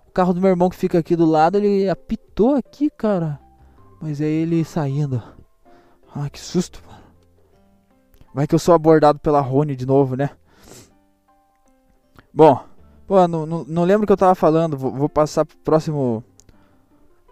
O 0.08 0.12
carro 0.12 0.34
do 0.34 0.42
meu 0.42 0.50
irmão 0.50 0.70
que 0.70 0.76
fica 0.76 0.98
aqui 0.98 1.16
do 1.16 1.26
lado 1.26 1.58
ele 1.58 1.88
apitou 1.88 2.56
aqui, 2.56 2.90
cara. 2.90 3.40
Mas 4.02 4.20
é 4.20 4.26
ele 4.26 4.66
saindo. 4.66 5.22
Ah, 6.14 6.30
que 6.30 6.40
susto, 6.40 6.82
mano. 6.88 7.04
Vai 8.34 8.48
que 8.48 8.56
eu 8.56 8.60
sou 8.60 8.74
abordado 8.74 9.20
pela 9.20 9.42
Rony 9.42 9.76
de 9.76 9.86
novo, 9.86 10.16
né? 10.16 10.32
Bom. 12.34 12.64
Pô, 13.08 13.26
não, 13.28 13.46
não, 13.46 13.64
não 13.64 13.84
lembro 13.84 14.04
o 14.04 14.08
que 14.08 14.14
eu 14.14 14.18
tava 14.18 14.36
falando. 14.36 14.78
Vou, 14.78 14.92
vou 14.92 15.10
passar 15.10 15.46
pro 15.46 15.58
próximo. 15.58 16.24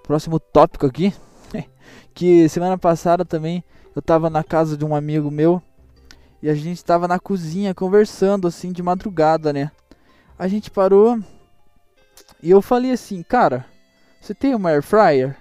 Próximo 0.04 0.39
tópico 0.39 0.86
aqui. 0.86 1.13
Que 2.13 2.48
semana 2.50 2.78
passada 2.78 3.26
também 3.26 3.63
eu 3.95 4.02
tava 4.02 4.30
na 4.30 4.43
casa 4.43 4.78
de 4.78 4.84
um 4.84 4.95
amigo 4.95 5.32
meu. 5.32 5.62
E 6.41 6.50
a 6.50 6.54
gente 6.54 6.84
tava 6.84 7.08
na 7.08 7.19
cozinha 7.19 7.74
conversando 7.74 8.48
assim 8.48 8.71
de 8.71 8.84
madrugada, 8.84 9.52
né? 9.52 9.71
A 10.38 10.48
gente 10.48 10.69
parou. 10.69 11.19
E 12.43 12.52
eu 12.52 12.62
falei 12.62 12.91
assim, 12.91 13.24
cara, 13.24 13.65
você 14.19 14.34
tem 14.34 14.54
uma 14.54 14.69
air 14.69 14.84
fryer? 14.84 15.36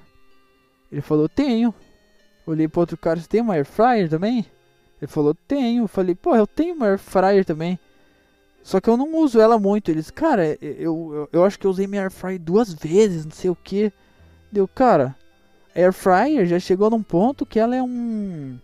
Ele 0.90 1.00
falou, 1.00 1.28
tenho. 1.28 1.74
Olhei 2.46 2.68
pro 2.68 2.80
outro 2.80 2.96
cara, 2.96 3.20
você 3.20 3.26
tem 3.26 3.40
uma 3.40 3.54
air 3.54 3.66
fryer 3.66 4.08
também? 4.08 4.46
Ele 5.00 5.10
falou, 5.10 5.34
tenho. 5.34 5.88
Falei, 5.88 6.14
pô, 6.14 6.36
eu 6.36 6.46
tenho 6.46 6.74
uma 6.74 6.86
air 6.86 6.98
fryer 6.98 7.44
também. 7.44 7.78
Só 8.62 8.80
que 8.80 8.88
eu 8.88 8.96
não 8.96 9.16
uso 9.16 9.40
ela 9.40 9.58
muito. 9.58 9.90
Eles, 9.90 10.10
cara, 10.10 10.56
eu, 10.62 11.12
eu, 11.12 11.28
eu 11.32 11.44
acho 11.44 11.58
que 11.58 11.66
eu 11.66 11.70
usei 11.70 11.86
minha 11.86 12.02
air 12.02 12.10
fryer 12.10 12.40
duas 12.40 12.72
vezes, 12.72 13.24
não 13.24 13.32
sei 13.32 13.50
o 13.50 13.56
que. 13.56 13.92
Deu, 14.50 14.66
cara, 14.68 15.16
air 15.74 15.92
fryer 15.92 16.46
já 16.46 16.58
chegou 16.58 16.90
num 16.90 17.02
ponto 17.02 17.44
que 17.44 17.58
ela 17.58 17.74
é 17.74 17.82
um 17.82 18.58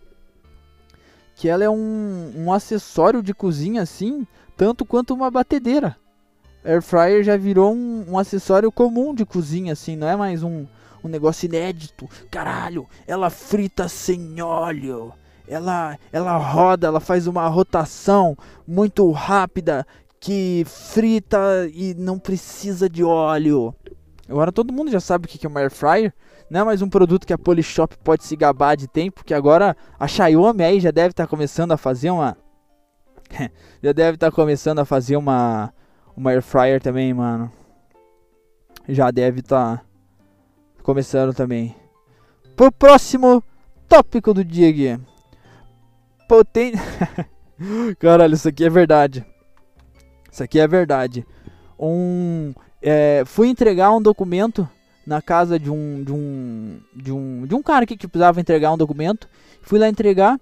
que 1.35 1.49
ela 1.49 1.63
é 1.63 1.69
um, 1.69 2.33
um 2.35 2.53
acessório 2.53 3.23
de 3.23 3.33
cozinha 3.33 3.81
assim, 3.81 4.27
tanto 4.55 4.85
quanto 4.85 5.13
uma 5.13 5.31
batedeira. 5.31 5.97
Air 6.63 6.83
fryer 6.83 7.23
já 7.23 7.35
virou 7.35 7.73
um, 7.73 8.05
um 8.11 8.17
acessório 8.19 8.71
comum 8.71 9.15
de 9.15 9.25
cozinha 9.25 9.73
assim, 9.73 9.95
não 9.95 10.07
é 10.07 10.15
mais 10.15 10.43
um, 10.43 10.67
um 11.03 11.07
negócio 11.07 11.47
inédito. 11.47 12.07
Caralho, 12.29 12.87
ela 13.07 13.31
frita 13.31 13.87
sem 13.87 14.39
óleo 14.39 15.13
ela, 15.51 15.99
ela 16.13 16.37
roda, 16.37 16.87
ela 16.87 17.01
faz 17.01 17.27
uma 17.27 17.45
rotação 17.47 18.37
muito 18.65 19.11
rápida 19.11 19.85
que 20.17 20.63
frita 20.65 21.69
e 21.73 21.93
não 21.93 22.17
precisa 22.17 22.89
de 22.89 23.03
óleo. 23.03 23.75
Agora 24.29 24.51
todo 24.51 24.73
mundo 24.73 24.91
já 24.91 24.99
sabe 24.99 25.25
o 25.25 25.27
que 25.27 25.45
é 25.45 25.49
uma 25.49 25.59
air 25.59 25.71
fryer. 25.71 26.13
Não 26.49 26.61
é 26.61 26.63
mais 26.63 26.81
um 26.81 26.89
produto 26.89 27.25
que 27.25 27.33
a 27.33 27.37
Polishop 27.37 27.97
pode 28.03 28.23
se 28.23 28.35
gabar 28.35 28.75
de 28.75 28.87
tempo, 28.87 29.15
porque 29.15 29.33
agora 29.33 29.75
a 29.99 30.07
Xiaomi 30.07 30.63
aí 30.63 30.79
já 30.79 30.91
deve 30.91 31.09
estar 31.09 31.23
tá 31.23 31.29
começando 31.29 31.71
a 31.71 31.77
fazer 31.77 32.11
uma 32.11 32.37
já 33.81 33.91
deve 33.93 34.15
estar 34.15 34.29
tá 34.29 34.35
começando 34.35 34.79
a 34.79 34.85
fazer 34.85 35.15
uma 35.15 35.73
uma 36.15 36.31
air 36.31 36.41
fryer 36.41 36.81
também, 36.81 37.13
mano. 37.13 37.51
Já 38.87 39.11
deve 39.11 39.39
estar 39.39 39.77
tá 39.77 39.83
começando 40.83 41.33
também. 41.33 41.75
Pro 42.55 42.71
próximo 42.71 43.43
tópico 43.87 44.33
do 44.33 44.43
dia 44.43 44.69
aqui 44.69 45.11
potente. 46.31 46.77
Caralho, 47.99 48.35
isso 48.35 48.47
aqui 48.47 48.63
é 48.63 48.69
verdade. 48.69 49.25
Isso 50.31 50.41
aqui 50.41 50.61
é 50.61 50.65
verdade. 50.65 51.27
Um, 51.77 52.53
é, 52.81 53.23
fui 53.25 53.47
entregar 53.47 53.91
um 53.91 54.01
documento 54.01 54.67
na 55.05 55.21
casa 55.21 55.59
de 55.59 55.69
um, 55.69 56.03
de 56.03 56.11
um, 56.11 56.79
de 56.95 57.11
um, 57.11 57.45
de 57.45 57.55
um 57.55 57.61
cara 57.61 57.85
que 57.85 57.95
precisava 57.95 58.39
entregar 58.39 58.71
um 58.71 58.77
documento. 58.77 59.27
Fui 59.61 59.79
lá 59.79 59.87
entregar. 59.87 60.39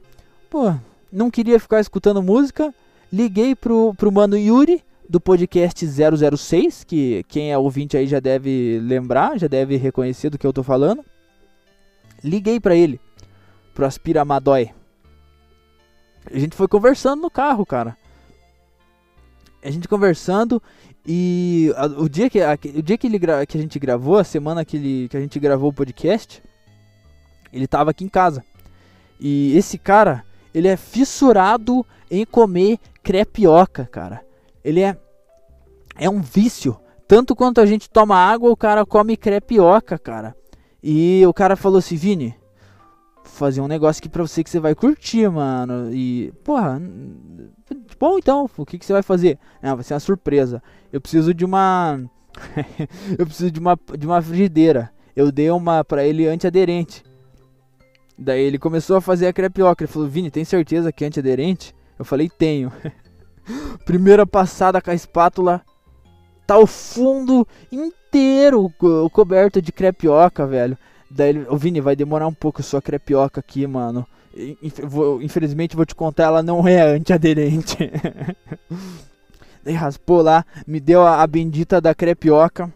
Pô, 0.50 0.74
não 1.12 1.30
queria 1.30 1.60
ficar 1.60 1.80
escutando 1.80 2.22
música. 2.22 2.74
Liguei 3.12 3.56
pro, 3.56 3.94
pro 3.96 4.12
mano 4.12 4.38
Yuri 4.38 4.84
do 5.10 5.20
podcast 5.20 5.84
006, 5.86 6.84
que 6.84 7.26
quem 7.28 7.52
é 7.52 7.58
ouvinte 7.58 7.98
aí 7.98 8.06
já 8.06 8.20
deve 8.20 8.80
lembrar, 8.84 9.40
já 9.40 9.48
deve 9.48 9.76
reconhecer 9.76 10.30
do 10.30 10.38
que 10.38 10.46
eu 10.46 10.54
tô 10.54 10.62
falando. 10.62 11.04
Liguei 12.24 12.60
para 12.60 12.76
ele, 12.76 13.00
pro 13.74 13.86
Aspira 13.86 14.24
Madói. 14.24 14.70
A 16.32 16.38
gente 16.38 16.56
foi 16.56 16.68
conversando 16.68 17.22
no 17.24 17.32
carro, 17.32 17.66
cara. 17.66 17.98
A 19.64 19.70
gente 19.70 19.88
conversando 19.88 20.62
e 21.06 21.74
a, 21.76 21.86
o 21.86 22.08
dia 22.08 22.30
que 22.30 22.42
a, 22.42 22.58
o 22.76 22.82
dia 22.82 22.98
que, 22.98 23.08
ele 23.08 23.20
que 23.20 23.58
a 23.58 23.62
gente 23.62 23.78
gravou, 23.80 24.18
a 24.18 24.24
semana 24.24 24.64
que, 24.64 24.78
ele, 24.78 25.10
que 25.10 25.18
a 25.18 25.20
gente 25.20 25.40
gravou 25.40 25.70
o 25.70 25.74
podcast, 25.74 26.42
ele 27.52 27.68
tava 27.68 27.92
aqui 27.92 28.04
em 28.04 28.10
casa. 28.10 28.44
E 29.20 29.56
esse 29.58 29.78
cara, 29.78 30.24
ele 30.54 30.68
é 30.68 30.78
fissurado 30.78 31.86
em 32.10 32.26
comer 32.26 32.80
crepioca, 33.04 33.86
cara. 33.86 34.24
Ele 34.64 34.82
é 34.82 34.98
é 35.98 36.10
um 36.10 36.22
vício 36.22 36.80
tanto 37.10 37.36
quanto 37.36 37.60
a 37.60 37.66
gente 37.66 37.90
toma 37.90 38.16
água, 38.16 38.52
o 38.52 38.56
cara 38.56 38.86
come 38.86 39.18
crepioca, 39.18 39.98
cara. 39.98 40.36
E 40.82 41.26
o 41.26 41.34
cara 41.34 41.56
falou 41.56 41.80
assim, 41.80 41.96
Vini, 41.96 42.36
fazer 43.40 43.62
um 43.62 43.68
negócio 43.68 44.02
aqui 44.02 44.10
pra 44.10 44.22
você 44.22 44.44
que 44.44 44.50
você 44.50 44.60
vai 44.60 44.76
curtir, 44.76 45.30
mano. 45.30 45.94
E, 45.94 46.32
porra, 46.44 46.80
bom 47.98 48.18
então, 48.18 48.50
o 48.58 48.66
que, 48.66 48.78
que 48.78 48.86
você 48.86 48.92
vai 48.92 49.02
fazer? 49.02 49.40
Ah, 49.62 49.74
vai 49.74 49.84
ser 49.84 49.94
uma 49.94 50.00
surpresa. 50.02 50.62
Eu 50.92 51.00
preciso 51.00 51.34
de 51.34 51.46
uma. 51.46 52.02
eu 53.18 53.26
preciso 53.26 53.50
de 53.50 53.60
uma, 53.60 53.80
de 53.98 54.06
uma 54.06 54.22
frigideira. 54.22 54.92
Eu 55.16 55.32
dei 55.32 55.50
uma 55.50 55.84
pra 55.84 56.04
ele 56.04 56.28
antiaderente. 56.28 57.04
Daí 58.18 58.42
ele 58.42 58.60
começou 58.60 58.98
a 58.98 59.02
fazer 59.02 59.28
a 59.28 59.34
crepioca. 59.34 59.84
Ele 59.84 59.92
falou, 59.92 60.08
Vini, 60.08 60.30
tem 60.30 60.44
certeza 60.44 60.92
que 60.92 61.06
é 61.06 61.08
antiaderente? 61.08 61.74
Eu 61.98 62.04
falei, 62.04 62.30
tenho. 62.30 62.72
Primeira 63.86 64.28
passada 64.28 64.82
com 64.82 64.92
a 64.92 64.94
espátula, 64.94 65.62
tá 66.46 66.58
o 66.58 66.68
fundo 66.68 67.48
inteiro 67.72 68.70
co 68.78 69.10
coberto 69.10 69.62
de 69.62 69.72
crepioca, 69.72 70.46
velho. 70.46 70.78
Daí 71.10 71.30
ele, 71.30 71.46
o 71.50 71.58
Vini, 71.58 71.82
vai 71.82 71.96
demorar 71.96 72.28
um 72.28 72.34
pouco 72.34 72.62
sua 72.62 72.82
crepioca 72.82 73.40
aqui, 73.40 73.66
mano. 73.66 74.06
Infelizmente 75.22 75.76
vou 75.76 75.86
te 75.86 75.96
contar, 75.96 76.26
ela 76.26 76.44
não 76.44 76.68
é 76.68 76.82
antiaderente. 76.82 77.78
Daí 79.64 79.74
raspou 79.74 80.22
lá, 80.22 80.46
me 80.66 80.80
deu 80.80 81.02
a, 81.02 81.22
a, 81.22 81.28
bendita 81.28 81.82
da 81.82 81.96
crepioca. 81.96 82.72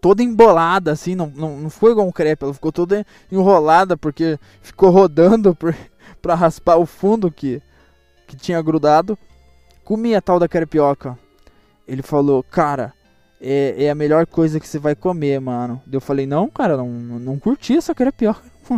Toda 0.00 0.22
embolada, 0.22 0.92
assim, 0.92 1.14
não, 1.14 1.32
não, 1.34 1.56
não 1.58 1.70
foi 1.70 1.92
igual 1.92 2.06
um 2.06 2.12
crepe, 2.12 2.44
ela 2.44 2.54
ficou 2.54 2.72
toda 2.72 3.06
enrolada 3.30 3.96
porque 3.96 4.38
ficou 4.60 4.90
rodando 4.90 5.54
por, 5.56 5.74
pra 6.20 6.34
raspar 6.34 6.76
o 6.76 6.86
fundo 6.86 7.30
que, 7.30 7.62
que 8.26 8.36
tinha 8.36 8.60
grudado. 8.60 9.18
Comi 9.84 10.14
a 10.14 10.20
tal 10.20 10.38
da 10.38 10.48
crepioca. 10.48 11.18
Ele 11.86 12.02
falou, 12.02 12.42
cara, 12.42 12.92
é, 13.42 13.84
é 13.84 13.90
a 13.90 13.94
melhor 13.94 14.24
coisa 14.24 14.60
que 14.60 14.68
você 14.68 14.78
vai 14.78 14.94
comer, 14.94 15.40
mano. 15.40 15.82
Eu 15.90 16.00
falei, 16.00 16.26
não, 16.26 16.48
cara, 16.48 16.76
não, 16.76 16.88
não 16.88 17.38
curti 17.38 17.76
essa 17.76 17.92
crepioca. 17.92 18.40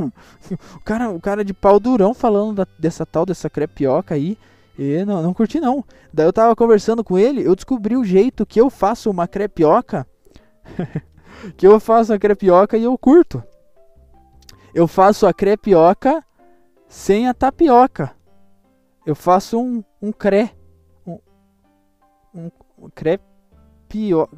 o, 0.74 0.80
cara, 0.82 1.10
o 1.10 1.20
cara 1.20 1.44
de 1.44 1.52
pau 1.52 1.78
durão 1.78 2.14
falando 2.14 2.56
da, 2.56 2.66
dessa 2.78 3.04
tal, 3.04 3.26
dessa 3.26 3.50
crepioca 3.50 4.14
aí. 4.14 4.38
E 4.78 5.04
não, 5.04 5.22
não 5.22 5.34
curti 5.34 5.60
não. 5.60 5.84
Daí 6.10 6.26
eu 6.26 6.32
tava 6.32 6.56
conversando 6.56 7.04
com 7.04 7.18
ele, 7.18 7.46
eu 7.46 7.54
descobri 7.54 7.94
o 7.94 8.04
jeito 8.04 8.46
que 8.46 8.58
eu 8.58 8.70
faço 8.70 9.10
uma 9.10 9.28
crepioca. 9.28 10.06
que 11.58 11.66
eu 11.66 11.78
faço 11.78 12.14
a 12.14 12.18
crepioca 12.18 12.78
e 12.78 12.84
eu 12.84 12.96
curto. 12.96 13.44
Eu 14.74 14.88
faço 14.88 15.26
a 15.26 15.34
crepioca 15.34 16.24
sem 16.88 17.28
a 17.28 17.34
tapioca. 17.34 18.12
Eu 19.04 19.14
faço 19.14 19.60
um, 19.60 19.84
um 20.00 20.10
cré 20.10 20.54
um, 22.34 22.50
um 22.78 22.90
crepioca. 23.94 24.36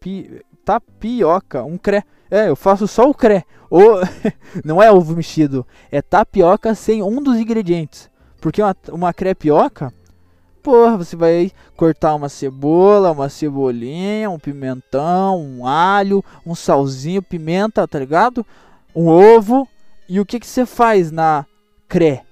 Pi, 0.00 0.42
tapioca, 0.64 1.64
um 1.64 1.76
cré. 1.76 2.04
É, 2.30 2.48
eu 2.48 2.56
faço 2.56 2.86
só 2.86 3.08
o 3.10 3.14
cré. 3.14 3.44
Ou, 3.68 4.00
não 4.64 4.82
é 4.82 4.90
ovo 4.90 5.16
mexido, 5.16 5.66
é 5.90 6.00
tapioca 6.00 6.74
sem 6.74 7.02
um 7.02 7.22
dos 7.22 7.36
ingredientes. 7.36 8.08
Porque 8.40 8.62
uma, 8.62 8.74
uma 8.90 9.12
crepioca, 9.12 9.92
porra, 10.62 10.96
você 10.96 11.16
vai 11.16 11.50
cortar 11.76 12.14
uma 12.14 12.28
cebola, 12.28 13.12
uma 13.12 13.28
cebolinha, 13.28 14.30
um 14.30 14.38
pimentão, 14.38 15.38
um 15.38 15.66
alho, 15.66 16.24
um 16.46 16.54
salzinho, 16.54 17.22
pimenta, 17.22 17.86
tá 17.86 17.98
ligado? 17.98 18.46
Um 18.94 19.08
ovo. 19.08 19.68
E 20.08 20.18
o 20.18 20.26
que, 20.26 20.40
que 20.40 20.46
você 20.46 20.64
faz 20.64 21.10
na 21.12 21.44
cré? 21.86 22.24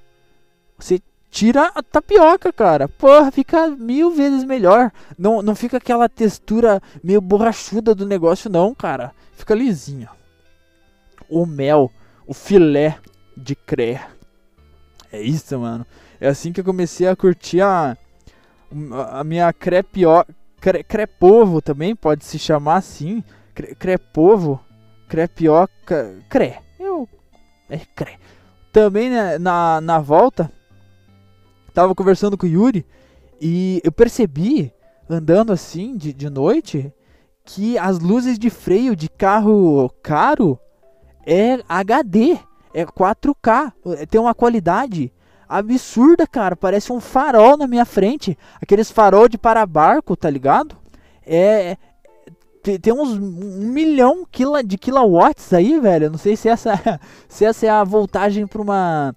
Você 0.78 1.00
tira 1.30 1.70
a 1.74 1.82
tapioca, 1.82 2.52
cara. 2.52 2.88
Porra, 2.88 3.30
fica 3.30 3.68
mil 3.68 4.10
vezes 4.10 4.44
melhor. 4.44 4.90
Não, 5.18 5.42
não 5.42 5.54
fica 5.54 5.76
aquela 5.76 6.08
textura 6.08 6.82
meio 7.02 7.20
borrachuda 7.20 7.94
do 7.94 8.06
negócio, 8.06 8.50
não, 8.50 8.74
cara. 8.74 9.12
Fica 9.32 9.54
lisinha. 9.54 10.08
O 11.28 11.46
mel, 11.46 11.90
o 12.26 12.34
filé 12.34 12.98
de 13.36 13.54
cré. 13.54 14.06
É 15.12 15.20
isso, 15.20 15.58
mano. 15.58 15.86
É 16.20 16.28
assim 16.28 16.52
que 16.52 16.60
eu 16.60 16.64
comecei 16.64 17.06
a 17.06 17.16
curtir 17.16 17.60
a, 17.60 17.96
a 19.10 19.24
minha 19.24 19.52
crepioca. 19.52 20.34
Cre, 20.60 20.82
crepovo 20.82 21.62
também, 21.62 21.94
pode 21.94 22.24
se 22.24 22.38
chamar 22.38 22.76
assim. 22.76 23.22
Cre, 23.54 23.74
crepovo. 23.74 24.60
Crepioca. 25.08 26.16
Cré. 26.28 26.62
Eu. 26.78 27.08
É 27.70 27.78
cré. 27.78 28.18
Também 28.72 29.08
né, 29.08 29.38
na, 29.38 29.80
na 29.80 29.98
volta 30.00 30.52
tava 31.72 31.94
conversando 31.94 32.37
com 32.37 32.46
o 32.46 32.48
Yuri 32.48 32.85
e 33.40 33.81
eu 33.85 33.92
percebi, 33.92 34.72
andando 35.09 35.52
assim 35.52 35.96
de, 35.96 36.12
de 36.12 36.28
noite, 36.28 36.92
que 37.44 37.78
as 37.78 37.98
luzes 37.98 38.38
de 38.38 38.50
freio 38.50 38.94
de 38.94 39.09
carro 39.09 39.90
caro 40.02 40.59
é 41.26 41.61
HD, 41.68 42.38
é 42.74 42.85
4K, 42.85 43.72
tem 44.11 44.20
uma 44.20 44.35
qualidade 44.35 45.12
absurda, 45.48 46.26
cara. 46.26 46.54
Parece 46.57 46.92
um 46.92 47.00
farol 47.00 47.57
na 47.57 47.66
minha 47.66 47.85
frente, 47.85 48.37
aqueles 48.61 48.90
farol 48.90 49.28
de 49.28 49.38
para-barco, 49.38 50.16
tá 50.16 50.28
ligado? 50.28 50.76
É, 51.24 51.76
tem 52.83 52.92
uns 52.92 53.11
um 53.11 53.72
milhão 53.72 54.26
de 54.64 54.76
kilowatts 54.76 55.52
aí, 55.52 55.81
velho. 55.81 56.11
Não 56.11 56.18
sei 56.18 56.37
se 56.37 56.48
essa, 56.48 57.00
se 57.28 57.44
essa 57.44 57.66
é 57.66 57.70
a 57.70 57.85
voltagem 57.85 58.46
para 58.46 58.61
uma 58.61 59.14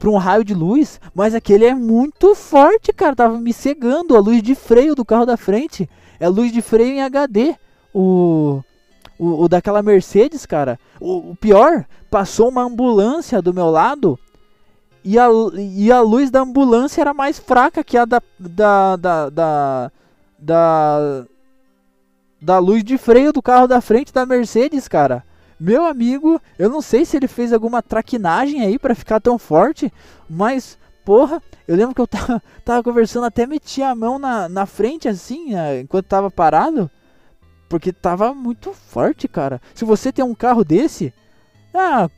para 0.00 0.08
um 0.08 0.16
raio 0.16 0.42
de 0.42 0.54
luz, 0.54 0.98
mas 1.14 1.34
aquele 1.34 1.66
é 1.66 1.74
muito 1.74 2.34
forte, 2.34 2.90
cara. 2.90 3.14
Tava 3.14 3.38
me 3.38 3.52
cegando. 3.52 4.16
A 4.16 4.18
luz 4.18 4.42
de 4.42 4.54
freio 4.54 4.94
do 4.94 5.04
carro 5.04 5.26
da 5.26 5.36
frente 5.36 5.88
é 6.18 6.26
luz 6.26 6.50
de 6.50 6.62
freio 6.62 6.94
em 6.94 7.02
HD. 7.02 7.54
O, 7.92 8.62
o, 9.18 9.44
o 9.44 9.48
daquela 9.48 9.82
Mercedes, 9.82 10.46
cara. 10.46 10.80
O, 10.98 11.32
o, 11.32 11.36
pior, 11.36 11.84
passou 12.10 12.48
uma 12.48 12.62
ambulância 12.62 13.42
do 13.42 13.52
meu 13.52 13.68
lado 13.68 14.18
e 15.04 15.18
a, 15.18 15.28
e 15.54 15.92
a 15.92 16.00
luz 16.00 16.30
da 16.30 16.40
ambulância 16.40 17.02
era 17.02 17.12
mais 17.12 17.38
fraca 17.38 17.84
que 17.84 17.98
a 17.98 18.06
da, 18.06 18.22
da, 18.38 18.96
da, 18.96 19.28
da, 19.28 19.92
da, 20.38 21.24
da 22.40 22.58
luz 22.58 22.82
de 22.82 22.96
freio 22.96 23.34
do 23.34 23.42
carro 23.42 23.66
da 23.66 23.82
frente 23.82 24.14
da 24.14 24.24
Mercedes, 24.24 24.88
cara. 24.88 25.22
Meu 25.60 25.84
amigo, 25.84 26.40
eu 26.58 26.70
não 26.70 26.80
sei 26.80 27.04
se 27.04 27.18
ele 27.18 27.28
fez 27.28 27.52
alguma 27.52 27.82
traquinagem 27.82 28.62
aí 28.62 28.78
para 28.78 28.94
ficar 28.94 29.20
tão 29.20 29.38
forte, 29.38 29.92
mas 30.26 30.78
porra, 31.04 31.42
eu 31.68 31.76
lembro 31.76 31.94
que 31.94 32.00
eu 32.00 32.06
tava, 32.06 32.42
tava 32.64 32.82
conversando, 32.82 33.26
até 33.26 33.46
meti 33.46 33.82
a 33.82 33.94
mão 33.94 34.18
na, 34.18 34.48
na 34.48 34.64
frente 34.64 35.06
assim, 35.06 35.52
enquanto 35.78 36.06
tava 36.06 36.30
parado, 36.30 36.90
porque 37.68 37.92
tava 37.92 38.32
muito 38.32 38.72
forte, 38.72 39.28
cara. 39.28 39.60
Se 39.74 39.84
você 39.84 40.10
tem 40.10 40.24
um 40.24 40.34
carro 40.34 40.64
desse, 40.64 41.12
ah, 41.74 42.08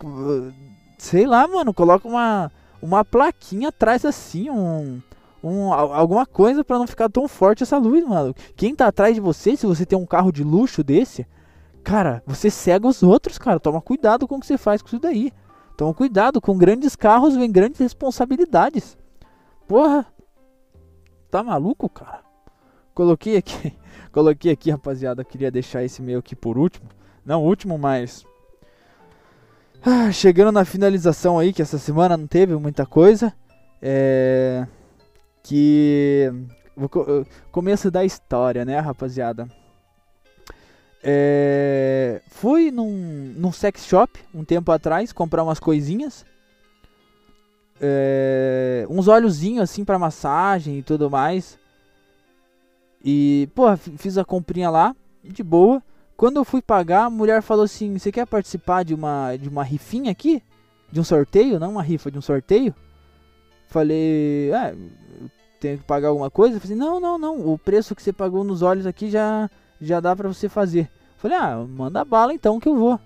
sei 0.96 1.26
lá, 1.26 1.48
mano, 1.48 1.74
coloca 1.74 2.06
uma, 2.06 2.48
uma 2.80 3.04
plaquinha 3.04 3.70
atrás 3.70 4.04
assim, 4.04 4.50
um, 4.50 5.02
um, 5.42 5.72
alguma 5.72 6.24
coisa 6.24 6.62
para 6.62 6.78
não 6.78 6.86
ficar 6.86 7.08
tão 7.08 7.26
forte 7.26 7.64
essa 7.64 7.76
luz, 7.76 8.06
mano. 8.06 8.34
Quem 8.54 8.72
tá 8.72 8.86
atrás 8.86 9.16
de 9.16 9.20
você, 9.20 9.56
se 9.56 9.66
você 9.66 9.84
tem 9.84 9.98
um 9.98 10.06
carro 10.06 10.30
de 10.30 10.44
luxo 10.44 10.84
desse, 10.84 11.26
Cara, 11.82 12.22
você 12.26 12.50
cega 12.50 12.86
os 12.86 13.02
outros, 13.02 13.38
cara. 13.38 13.58
Toma 13.58 13.80
cuidado 13.80 14.26
com 14.26 14.36
o 14.36 14.40
que 14.40 14.46
você 14.46 14.56
faz 14.58 14.80
com 14.80 14.88
isso 14.88 14.98
daí. 14.98 15.32
Toma 15.76 15.92
cuidado, 15.92 16.40
com 16.40 16.56
grandes 16.56 16.94
carros 16.94 17.34
vem 17.34 17.50
grandes 17.50 17.80
responsabilidades. 17.80 18.96
Porra. 19.66 20.06
Tá 21.30 21.42
maluco, 21.42 21.88
cara? 21.88 22.20
Coloquei 22.94 23.36
aqui, 23.36 23.74
coloquei 24.12 24.52
aqui, 24.52 24.70
rapaziada, 24.70 25.24
queria 25.24 25.50
deixar 25.50 25.82
esse 25.82 26.02
meio 26.02 26.18
aqui 26.18 26.36
por 26.36 26.58
último. 26.58 26.88
Não 27.24 27.42
último, 27.42 27.78
mas 27.78 28.24
ah, 29.84 30.12
chegando 30.12 30.52
na 30.52 30.64
finalização 30.64 31.38
aí, 31.38 31.52
que 31.52 31.62
essa 31.62 31.78
semana 31.78 32.16
não 32.16 32.26
teve 32.26 32.54
muita 32.56 32.84
coisa. 32.84 33.32
É 33.80 34.66
que 35.42 36.30
começo 37.50 37.90
da 37.90 38.04
história, 38.04 38.64
né, 38.64 38.78
rapaziada? 38.78 39.48
É, 41.04 42.22
fui 42.28 42.70
num, 42.70 43.34
num 43.36 43.50
sex 43.50 43.84
shop 43.84 44.20
um 44.32 44.44
tempo 44.44 44.70
atrás 44.70 45.12
comprar 45.12 45.42
umas 45.42 45.58
coisinhas. 45.58 46.24
É, 47.80 48.86
uns 48.88 49.08
óleozinhos 49.08 49.62
assim 49.62 49.84
para 49.84 49.98
massagem 49.98 50.78
e 50.78 50.82
tudo 50.82 51.10
mais. 51.10 51.58
E, 53.04 53.48
pô, 53.54 53.76
fiz 53.76 54.16
a 54.16 54.24
comprinha 54.24 54.70
lá, 54.70 54.94
de 55.24 55.42
boa. 55.42 55.82
Quando 56.16 56.36
eu 56.36 56.44
fui 56.44 56.62
pagar, 56.62 57.06
a 57.06 57.10
mulher 57.10 57.42
falou 57.42 57.64
assim: 57.64 57.98
Você 57.98 58.12
quer 58.12 58.26
participar 58.26 58.84
de 58.84 58.94
uma, 58.94 59.36
de 59.36 59.48
uma 59.48 59.64
rifinha 59.64 60.12
aqui? 60.12 60.40
De 60.90 61.00
um 61.00 61.04
sorteio? 61.04 61.58
Não 61.58 61.72
uma 61.72 61.82
rifa, 61.82 62.12
de 62.12 62.18
um 62.18 62.22
sorteio? 62.22 62.72
Falei: 63.66 64.52
É, 64.52 64.72
tenho 65.58 65.78
que 65.78 65.84
pagar 65.84 66.08
alguma 66.08 66.30
coisa? 66.30 66.60
Falei: 66.60 66.76
Não, 66.76 67.00
não, 67.00 67.18
não. 67.18 67.52
O 67.52 67.58
preço 67.58 67.96
que 67.96 68.02
você 68.02 68.12
pagou 68.12 68.44
nos 68.44 68.62
olhos 68.62 68.86
aqui 68.86 69.10
já 69.10 69.50
já 69.84 70.00
dá 70.00 70.14
pra 70.16 70.28
você 70.28 70.48
fazer. 70.48 70.90
Falei, 71.16 71.36
ah, 71.36 71.64
manda 71.68 72.04
bala 72.04 72.32
então 72.32 72.58
que 72.58 72.68
eu 72.68 72.76
vou. 72.76 73.00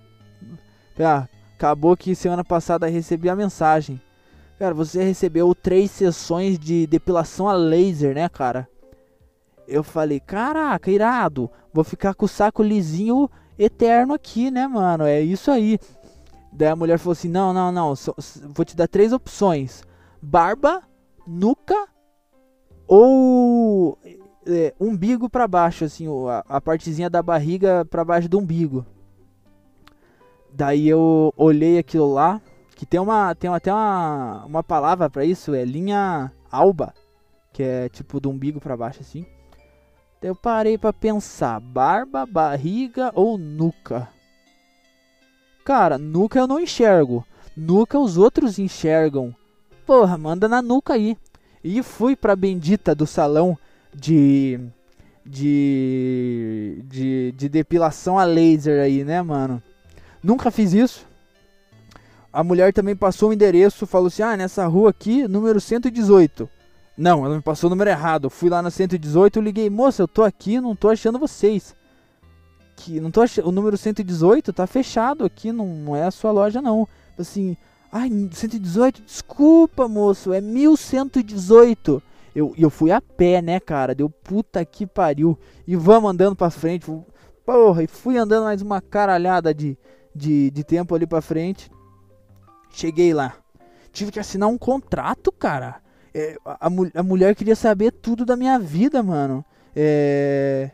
Ah, 0.99 1.29
acabou 1.55 1.97
que 1.97 2.15
semana 2.15 2.45
passada 2.45 2.87
recebi 2.87 3.29
a 3.29 3.37
mensagem. 3.37 4.01
Cara, 4.59 4.73
você 4.73 5.03
recebeu 5.03 5.55
três 5.55 5.91
sessões 5.91 6.59
de 6.59 6.87
depilação 6.87 7.49
a 7.49 7.53
laser, 7.53 8.15
né, 8.15 8.29
cara? 8.29 8.69
eu 9.67 9.83
falei, 9.83 10.21
caraca, 10.21 10.91
irado, 10.91 11.51
vou 11.73 11.85
ficar 11.85 12.15
com 12.15 12.25
o 12.25 12.29
saco 12.29 12.63
lisinho 12.63 13.29
eterno 13.59 14.15
aqui, 14.15 14.51
né, 14.51 14.67
mano? 14.67 15.05
É 15.05 15.21
isso 15.21 15.51
aí. 15.51 15.79
Daí 16.53 16.69
a 16.69 16.77
mulher 16.77 16.99
falou 16.99 17.13
assim: 17.13 17.29
não, 17.29 17.53
não, 17.53 17.73
não, 17.73 17.95
vou 18.55 18.65
te 18.65 18.77
dar 18.77 18.89
três 18.89 19.13
opções: 19.13 19.83
barba, 20.23 20.83
nuca 21.27 21.89
ou 22.87 23.99
é, 24.47 24.75
umbigo 24.81 25.29
para 25.29 25.49
baixo, 25.49 25.85
assim, 25.85 26.07
a, 26.29 26.45
a 26.49 26.61
partezinha 26.61 27.11
da 27.11 27.23
barriga 27.23 27.85
para 27.85 28.05
baixo 28.05 28.29
do 28.29 28.39
umbigo. 28.39 28.87
Daí 30.53 30.89
eu 30.89 31.35
olhei 31.37 31.79
aquilo 31.79 32.13
lá, 32.13 32.41
que 32.75 32.87
tem 32.87 33.01
uma 33.01 33.35
tem 33.35 33.51
até 33.51 33.73
uma, 33.73 34.45
uma 34.47 34.63
palavra 34.63 35.11
para 35.11 35.25
isso, 35.25 35.55
é 35.55 35.65
linha 35.65 36.33
alba, 36.51 36.95
que 37.53 37.63
é 37.63 37.89
tipo 37.89 38.21
do 38.21 38.31
umbigo 38.31 38.61
para 38.61 38.77
baixo 38.77 39.01
assim. 39.01 39.27
Daí 40.21 40.31
eu 40.31 40.37
parei 40.37 40.79
para 40.79 40.93
pensar, 40.93 41.61
barba, 41.61 42.25
barriga 42.25 43.13
ou 43.15 43.37
nuca? 43.37 44.09
Cara, 45.65 45.99
nuca 45.99 46.39
eu 46.39 46.47
não 46.47 46.61
enxergo. 46.61 47.27
Nuca 47.57 47.99
os 47.99 48.17
outros 48.17 48.59
enxergam. 48.59 49.35
Porra, 49.85 50.17
manda 50.17 50.49
na 50.49 50.63
nuca 50.63 50.95
aí. 50.95 51.19
E 51.63 51.83
fui 51.83 52.15
pra 52.15 52.37
bendita 52.37 52.95
do 52.95 53.07
salão 53.07 53.59
de 53.97 54.61
de 55.25 56.83
de, 56.85 57.35
de 57.37 57.49
depilação 57.49 58.19
a 58.19 58.25
laser 58.25 58.83
aí, 58.83 59.03
né, 59.03 59.23
mano? 59.23 59.63
Nunca 60.23 60.51
fiz 60.51 60.73
isso. 60.73 61.07
A 62.33 62.45
mulher 62.45 62.73
também 62.73 62.95
passou 62.95 63.31
o 63.31 63.33
endereço, 63.33 63.87
falou 63.87 64.09
assim: 64.09 64.23
"Ah, 64.23 64.37
nessa 64.37 64.67
rua 64.67 64.91
aqui, 64.91 65.27
número 65.27 65.61
118". 65.61 66.49
Não, 66.97 67.25
ela 67.25 67.37
me 67.37 67.43
passou 67.43 67.69
o 67.69 67.71
número 67.71 67.91
errado. 67.91 68.31
Fui 68.31 68.49
lá 68.49 68.63
na 68.63 68.71
118, 68.71 69.39
eu 69.39 69.43
liguei: 69.43 69.71
"Moça, 69.71 70.03
eu 70.03 70.09
tô 70.09 70.23
aqui, 70.23 70.61
não 70.61 70.77
tô 70.77 70.89
achando 70.89 71.19
vocês". 71.19 71.75
Que 72.77 73.01
não 73.01 73.11
tô 73.11 73.23
achando, 73.23 73.49
o 73.49 73.53
número 73.53 73.77
118 73.77 74.53
tá 74.53 74.67
fechado 74.67 75.25
aqui, 75.25 75.51
não, 75.51 75.67
não 75.67 75.97
é 75.97 76.05
a 76.05 76.11
sua 76.11 76.31
loja 76.31 76.61
não. 76.61 76.87
Assim: 77.19 77.57
"Ai, 77.91 78.11
118, 78.31 79.03
desculpa, 79.03 79.89
moço, 79.89 80.33
é 80.33 80.41
1118". 80.41 82.03
Eu, 82.37 82.53
eu 82.59 82.69
fui 82.69 82.93
a 82.93 83.01
pé, 83.01 83.41
né, 83.41 83.59
cara? 83.59 83.95
Deu 83.95 84.11
puta 84.11 84.63
que 84.63 84.87
pariu. 84.87 85.39
E 85.67 85.75
vamos 85.75 86.11
andando 86.11 86.37
pra 86.37 86.51
frente. 86.51 86.85
Porra, 87.47 87.83
e 87.83 87.87
fui 87.87 88.19
andando 88.19 88.45
mais 88.45 88.61
uma 88.61 88.79
caralhada 88.79 89.55
de, 89.55 89.79
de, 90.15 90.51
de 90.51 90.63
tempo 90.63 90.95
ali 90.95 91.07
pra 91.07 91.23
frente. 91.23 91.71
Cheguei 92.69 93.15
lá. 93.15 93.37
Tive 93.91 94.13
que 94.13 94.21
assinar 94.21 94.51
um 94.51 94.59
contrato, 94.59 95.33
cara. 95.33 95.77
É, 96.13 96.37
a, 96.45 96.67
a, 96.67 97.03
mulher 97.03 97.35
queria 97.35 97.57
saber 97.57 97.91
tudo 97.91 98.27
da 98.27 98.37
minha 98.37 98.59
vida, 98.59 99.03
mano. 99.03 99.43
É. 99.75 100.71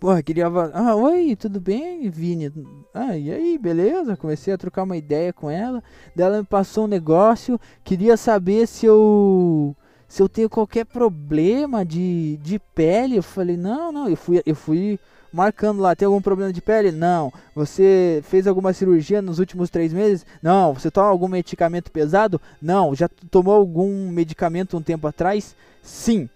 Porra, 0.00 0.22
queria. 0.22 0.46
Ah, 0.46 0.94
oi, 0.94 1.34
tudo 1.34 1.60
bem, 1.60 2.08
Vini? 2.08 2.52
Ah, 2.94 3.16
e 3.16 3.32
aí, 3.32 3.58
beleza? 3.58 4.16
Comecei 4.16 4.54
a 4.54 4.58
trocar 4.58 4.84
uma 4.84 4.96
ideia 4.96 5.32
com 5.32 5.50
ela. 5.50 5.82
Daí 6.14 6.26
ela 6.26 6.38
me 6.38 6.44
passou 6.44 6.84
um 6.84 6.88
negócio. 6.88 7.60
Queria 7.82 8.16
saber 8.16 8.66
se 8.68 8.86
eu. 8.86 9.74
Se 10.06 10.22
eu 10.22 10.28
tenho 10.28 10.48
qualquer 10.48 10.86
problema 10.86 11.84
de, 11.84 12.38
de 12.38 12.60
pele. 12.74 13.16
Eu 13.16 13.22
falei, 13.24 13.56
não, 13.56 13.90
não. 13.90 14.08
Eu 14.08 14.16
fui, 14.16 14.40
eu 14.46 14.54
fui 14.54 15.00
marcando 15.32 15.80
lá, 15.80 15.94
tem 15.96 16.06
algum 16.06 16.22
problema 16.22 16.52
de 16.52 16.62
pele? 16.62 16.92
Não. 16.92 17.32
Você 17.54 18.22
fez 18.24 18.46
alguma 18.46 18.72
cirurgia 18.72 19.20
nos 19.20 19.40
últimos 19.40 19.68
três 19.68 19.92
meses? 19.92 20.24
Não. 20.40 20.74
Você 20.74 20.92
toma 20.92 21.08
algum 21.08 21.28
medicamento 21.28 21.90
pesado? 21.90 22.40
Não. 22.62 22.94
Já 22.94 23.08
tomou 23.32 23.54
algum 23.54 24.08
medicamento 24.10 24.76
um 24.76 24.82
tempo 24.82 25.08
atrás? 25.08 25.56
Sim. 25.82 26.28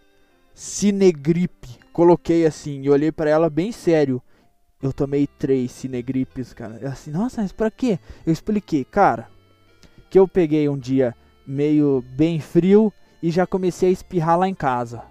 Cinegripe. 0.53 1.82
Coloquei 1.93 2.47
assim 2.47 2.83
e 2.83 2.91
olhei 2.91 3.13
para 3.13 3.31
ela 3.31 3.51
bem 3.51 3.71
sério. 3.71 4.23
Eu 4.83 4.93
tomei 4.93 5.27
três 5.27 5.71
cinegripes, 5.71 6.53
cara. 6.53 6.79
Eu 6.81 6.89
assim, 6.89 7.11
nossa, 7.11 7.43
mas 7.43 7.53
pra 7.53 7.71
quê? 7.71 7.99
Eu 8.27 8.33
expliquei, 8.33 8.85
cara, 8.85 9.29
que 10.11 10.19
eu 10.19 10.27
peguei 10.27 10.69
um 10.69 10.79
dia 10.79 11.15
meio 11.47 12.05
bem 12.17 12.41
frio 12.41 12.93
e 13.23 13.31
já 13.31 13.47
comecei 13.47 13.89
a 13.89 13.93
espirrar 13.93 14.39
lá 14.39 14.49
em 14.49 14.55
casa. 14.55 15.03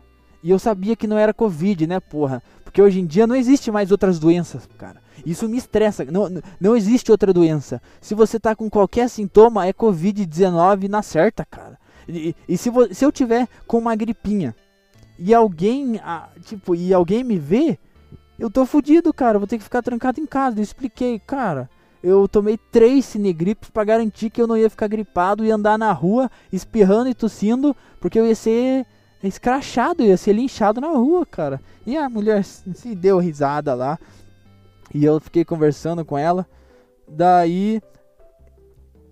E 0.44 0.50
eu 0.50 0.58
sabia 0.58 0.96
que 0.96 1.08
não 1.08 1.17
era 1.17 1.34
Covid, 1.34 1.86
né, 1.86 2.00
porra? 2.00 2.41
Porque 2.63 2.82
hoje 2.82 3.00
em 3.00 3.06
dia 3.06 3.28
não 3.28 3.36
existe 3.36 3.70
mais 3.70 3.91
outras 3.91 4.17
doenças, 4.17 4.67
cara. 4.78 5.02
Isso 5.26 5.48
me 5.48 5.58
estressa. 5.58 6.04
Não, 6.06 6.30
não 6.60 6.76
existe 6.76 7.12
outra 7.12 7.32
doença. 7.32 7.82
Se 8.00 8.15
você 8.15 8.39
tá 8.39 8.56
com 8.56 8.70
qualquer 8.70 9.10
sintoma, 9.10 9.67
é 9.67 9.74
Covid-19 9.74 10.88
na 10.88 11.02
certa, 11.02 11.46
cara. 11.46 11.78
E, 12.08 12.36
e 12.48 12.58
se, 12.58 12.72
se, 12.91 13.06
eu 13.06 13.12
tiver 13.12 13.48
com 13.67 13.78
uma 13.78 13.96
gripinha 13.96 14.56
e 15.24 15.36
alguém, 15.36 16.00
ah, 16.04 16.30
tipo, 16.46 16.74
e 16.74 16.92
alguém 16.92 17.24
me 17.24 17.38
vê, 17.38 17.78
eu 18.40 18.50
tô 18.50 18.66
fudido, 18.66 19.14
cara. 19.14 19.38
vou 19.38 19.48
ter 19.48 19.60
que 19.60 19.64
ficar 19.64 19.84
trancado 19.84 20.20
em 20.20 20.26
casa. 20.26 20.58
Eu 20.58 20.64
expliquei, 20.64 21.20
cara. 21.20 21.70
Eu 22.02 22.28
tomei 22.28 22.58
três 22.58 23.06
cinegripes 23.06 23.70
para 23.70 23.84
garantir 23.84 24.32
que 24.32 24.42
eu 24.42 24.48
não 24.48 24.58
ia 24.58 24.68
ficar 24.68 24.88
gripado 24.88 25.46
e 25.46 25.52
andar 25.52 25.78
na 25.78 25.92
rua 25.92 26.28
espirrando 26.52 27.08
e 27.08 27.14
tossindo, 27.14 27.76
porque 28.00 28.20
eu 28.20 28.26
ia 28.26 28.34
ser 28.34 28.88
escrachado, 29.24 30.02
ia 30.02 30.18
ser 30.18 30.34
linchado 30.34 30.82
na 30.82 30.88
rua, 30.88 31.24
cara. 31.24 31.62
E 31.86 31.96
a 31.96 32.10
mulher 32.10 32.44
se 32.44 32.96
deu 32.96 33.20
risada 33.20 33.76
lá. 33.76 34.00
E 34.92 35.06
eu 35.06 35.20
fiquei 35.20 35.46
conversando 35.46 36.04
com 36.04 36.18
ela. 36.18 36.48
Daí, 37.08 37.80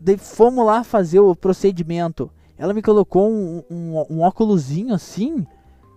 daí 0.02 0.18
fomos 0.18 0.66
lá 0.66 0.84
fazer 0.84 1.20
o 1.20 1.36
procedimento. 1.36 2.32
Ela 2.58 2.74
me 2.74 2.82
colocou 2.82 3.30
um, 3.30 3.64
um, 3.70 4.06
um 4.10 4.22
óculosinho 4.22 4.96
assim. 4.96 5.46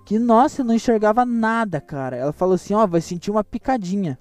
Que 0.04 0.18
nossa, 0.18 0.64
não 0.64 0.74
enxergava 0.74 1.24
nada, 1.24 1.80
cara. 1.80 2.16
Ela 2.16 2.32
falou 2.32 2.54
assim: 2.54 2.74
Ó, 2.74 2.86
vai 2.86 3.00
sentir 3.00 3.30
uma 3.30 3.44
picadinha. 3.44 4.18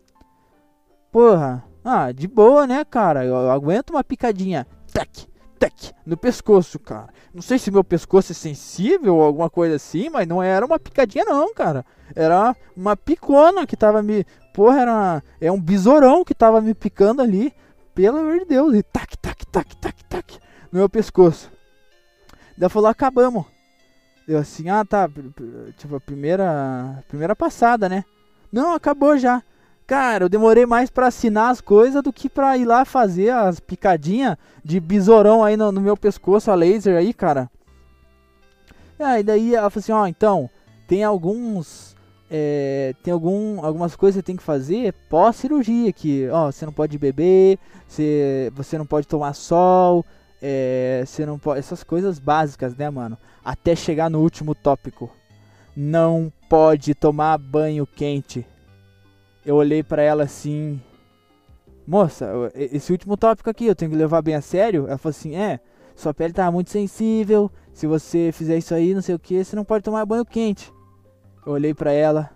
Porra, 1.12 1.64
ah, 1.84 2.12
de 2.12 2.28
boa, 2.28 2.68
né, 2.68 2.86
cara? 2.86 3.26
Eu, 3.26 3.36
eu 3.36 3.52
aguento 3.52 3.90
uma 3.90 4.04
picadinha. 4.04 4.68
Tac, 4.94 5.26
tec, 5.58 5.94
no 6.06 6.16
pescoço, 6.16 6.80
cara. 6.80 7.10
Não 7.34 7.42
sei 7.42 7.58
se 7.58 7.72
meu 7.72 7.84
pescoço 7.84 8.32
é 8.32 8.36
sensível 8.36 9.16
ou 9.16 9.24
alguma 9.24 9.50
coisa 9.50 9.76
assim, 9.76 10.10
mas 10.10 10.28
não 10.28 10.42
era 10.42 10.66
uma 10.66 10.80
picadinha 10.80 11.26
não, 11.26 11.54
cara. 11.54 11.86
Era 12.16 12.56
uma 12.76 12.96
picona 12.96 13.66
que 13.66 13.76
tava 13.76 14.04
me... 14.04 14.26
Porra, 14.54 14.82
era 14.82 14.92
uma... 14.92 15.24
é 15.40 15.52
um 15.52 15.60
besourão 15.60 16.24
que 16.24 16.36
tava 16.36 16.62
me 16.62 16.74
picando 16.74 17.22
ali. 17.22 17.54
Pelo 17.96 18.20
amor 18.20 18.40
de 18.40 18.46
Deus. 18.46 18.76
E 18.76 18.84
tac, 18.84 19.18
tac, 19.18 19.46
tac, 19.48 19.76
tac, 19.78 20.04
tac, 20.06 20.40
no 20.72 20.80
meu 20.80 20.90
pescoço. 20.90 21.52
Daí 22.58 22.70
falou, 22.70 22.90
acabamos. 22.90 23.46
Eu 24.28 24.40
assim, 24.40 24.70
ah 24.70 24.86
tá, 24.86 25.10
tipo, 25.78 25.96
a 25.96 26.00
primeira, 26.00 27.04
primeira 27.08 27.36
passada, 27.36 27.90
né? 27.90 28.06
Não, 28.52 28.74
acabou 28.74 29.18
já. 29.18 29.42
Cara, 29.88 30.26
eu 30.26 30.30
demorei 30.30 30.66
mais 30.66 30.90
para 30.90 31.08
assinar 31.08 31.52
as 31.52 31.60
coisas 31.60 32.02
do 32.02 32.14
que 32.14 32.30
pra 32.30 32.58
ir 32.58 32.66
lá 32.66 32.86
fazer 32.86 33.30
as 33.30 33.60
picadinhas 33.60 34.38
de 34.64 34.80
besourão 34.80 35.44
aí 35.44 35.58
no, 35.58 35.72
no 35.72 35.82
meu 35.82 35.98
pescoço, 35.98 36.50
a 36.50 36.56
laser 36.56 36.98
aí, 36.98 37.14
cara. 37.14 37.50
E 39.20 39.24
daí 39.24 39.56
ela 39.56 39.70
falou 39.70 39.82
assim, 39.82 39.92
ó, 39.92 40.04
oh, 40.04 40.08
então, 40.08 40.50
tem 40.88 41.04
alguns. 41.04 41.96
É, 42.30 42.94
tem 43.04 43.12
algum, 43.12 43.66
algumas 43.66 43.96
coisas 43.96 44.16
que 44.16 44.22
você 44.22 44.26
tem 44.26 44.38
que 44.38 44.44
fazer 44.44 44.94
pós-cirurgia, 45.10 45.92
que, 45.92 46.30
ó, 46.30 46.50
você 46.50 46.66
não 46.66 46.72
pode 46.72 46.98
beber, 46.98 47.60
você, 47.86 48.50
você 48.56 48.78
não 48.78 48.86
pode 48.86 49.06
tomar 49.06 49.34
sol, 49.34 50.06
é, 50.42 51.04
você 51.06 51.26
não 51.26 51.38
pode. 51.38 51.60
Essas 51.60 51.84
coisas 51.84 52.20
básicas, 52.20 52.76
né, 52.76 52.90
mano? 52.90 53.18
Até 53.44 53.76
chegar 53.76 54.10
no 54.10 54.20
último 54.20 54.56
tópico. 54.56 55.10
Não 55.76 56.32
pode 56.50 56.94
tomar 56.94 57.38
banho 57.38 57.86
quente 57.88 58.46
eu 59.46 59.56
olhei 59.56 59.84
para 59.84 60.02
ela 60.02 60.24
assim, 60.24 60.80
moça, 61.86 62.30
esse 62.54 62.92
último 62.92 63.18
tópico 63.18 63.50
aqui 63.50 63.66
eu 63.66 63.76
tenho 63.76 63.92
que 63.92 63.98
levar 63.98 64.22
bem 64.22 64.36
a 64.36 64.42
sério? 64.42 64.88
Ela 64.88 64.98
falou 64.98 65.12
assim, 65.12 65.36
é, 65.36 65.60
sua 65.96 66.14
pele 66.14 66.34
tá 66.34 66.50
muito 66.52 66.70
sensível, 66.70 67.52
se 67.74 67.88
você 67.88 68.32
fizer 68.32 68.58
isso 68.58 68.74
aí, 68.74 68.94
não 68.94 69.02
sei 69.02 69.16
o 69.16 69.20
que, 69.20 69.44
você 69.44 69.56
não 69.56 69.66
pode 69.66 69.84
tomar 69.84 70.06
banho 70.06 70.26
quente. 70.26 70.72
Eu 71.46 71.54
olhei 71.54 71.74
para 71.74 71.92
ela, 71.92 72.30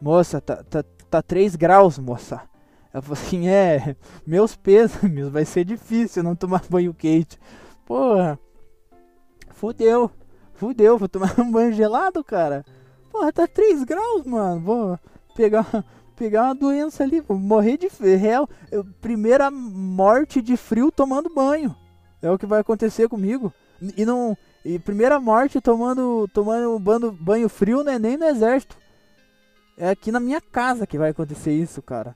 moça, 0.00 0.40
tá, 0.40 0.62
tá, 0.64 0.82
tá 1.10 1.22
3 1.22 1.56
graus, 1.56 1.98
moça. 1.98 2.42
Ela 2.92 3.02
falou 3.02 3.18
assim, 3.20 3.48
é, 3.48 3.96
meus 4.26 4.56
pêsames, 4.56 5.28
vai 5.28 5.44
ser 5.44 5.64
difícil 5.64 6.22
não 6.22 6.34
tomar 6.34 6.62
banho 6.68 6.94
quente. 6.94 7.38
Porra, 7.86 8.38
fudeu, 9.50 10.10
fudeu, 10.54 10.98
vou 10.98 11.08
tomar 11.08 11.38
um 11.38 11.50
banho 11.50 11.72
gelado, 11.72 12.22
cara. 12.24 12.64
Porra, 13.10 13.32
tá 13.32 13.46
3 13.46 13.84
graus, 13.84 14.24
mano, 14.24 14.60
vou 14.60 14.98
pegar 15.34 15.84
pegar 16.20 16.44
uma 16.44 16.54
doença 16.54 17.02
ali, 17.02 17.18
vou 17.20 17.38
morrer 17.38 17.78
de. 17.78 17.88
Eu, 18.70 18.84
primeira 19.00 19.50
morte 19.50 20.42
de 20.42 20.54
frio 20.54 20.92
tomando 20.92 21.32
banho. 21.32 21.74
É 22.20 22.30
o 22.30 22.36
que 22.36 22.44
vai 22.44 22.60
acontecer 22.60 23.08
comigo. 23.08 23.50
E 23.96 24.04
não. 24.04 24.36
E 24.62 24.78
primeira 24.78 25.18
morte 25.18 25.58
tomando 25.58 26.28
tomando 26.34 26.78
banho, 26.78 27.12
banho 27.12 27.48
frio 27.48 27.82
não 27.82 27.92
é 27.92 27.98
nem 27.98 28.18
no 28.18 28.26
exército. 28.26 28.76
É 29.78 29.88
aqui 29.88 30.12
na 30.12 30.20
minha 30.20 30.42
casa 30.42 30.86
que 30.86 30.98
vai 30.98 31.08
acontecer 31.08 31.52
isso, 31.52 31.80
cara. 31.80 32.14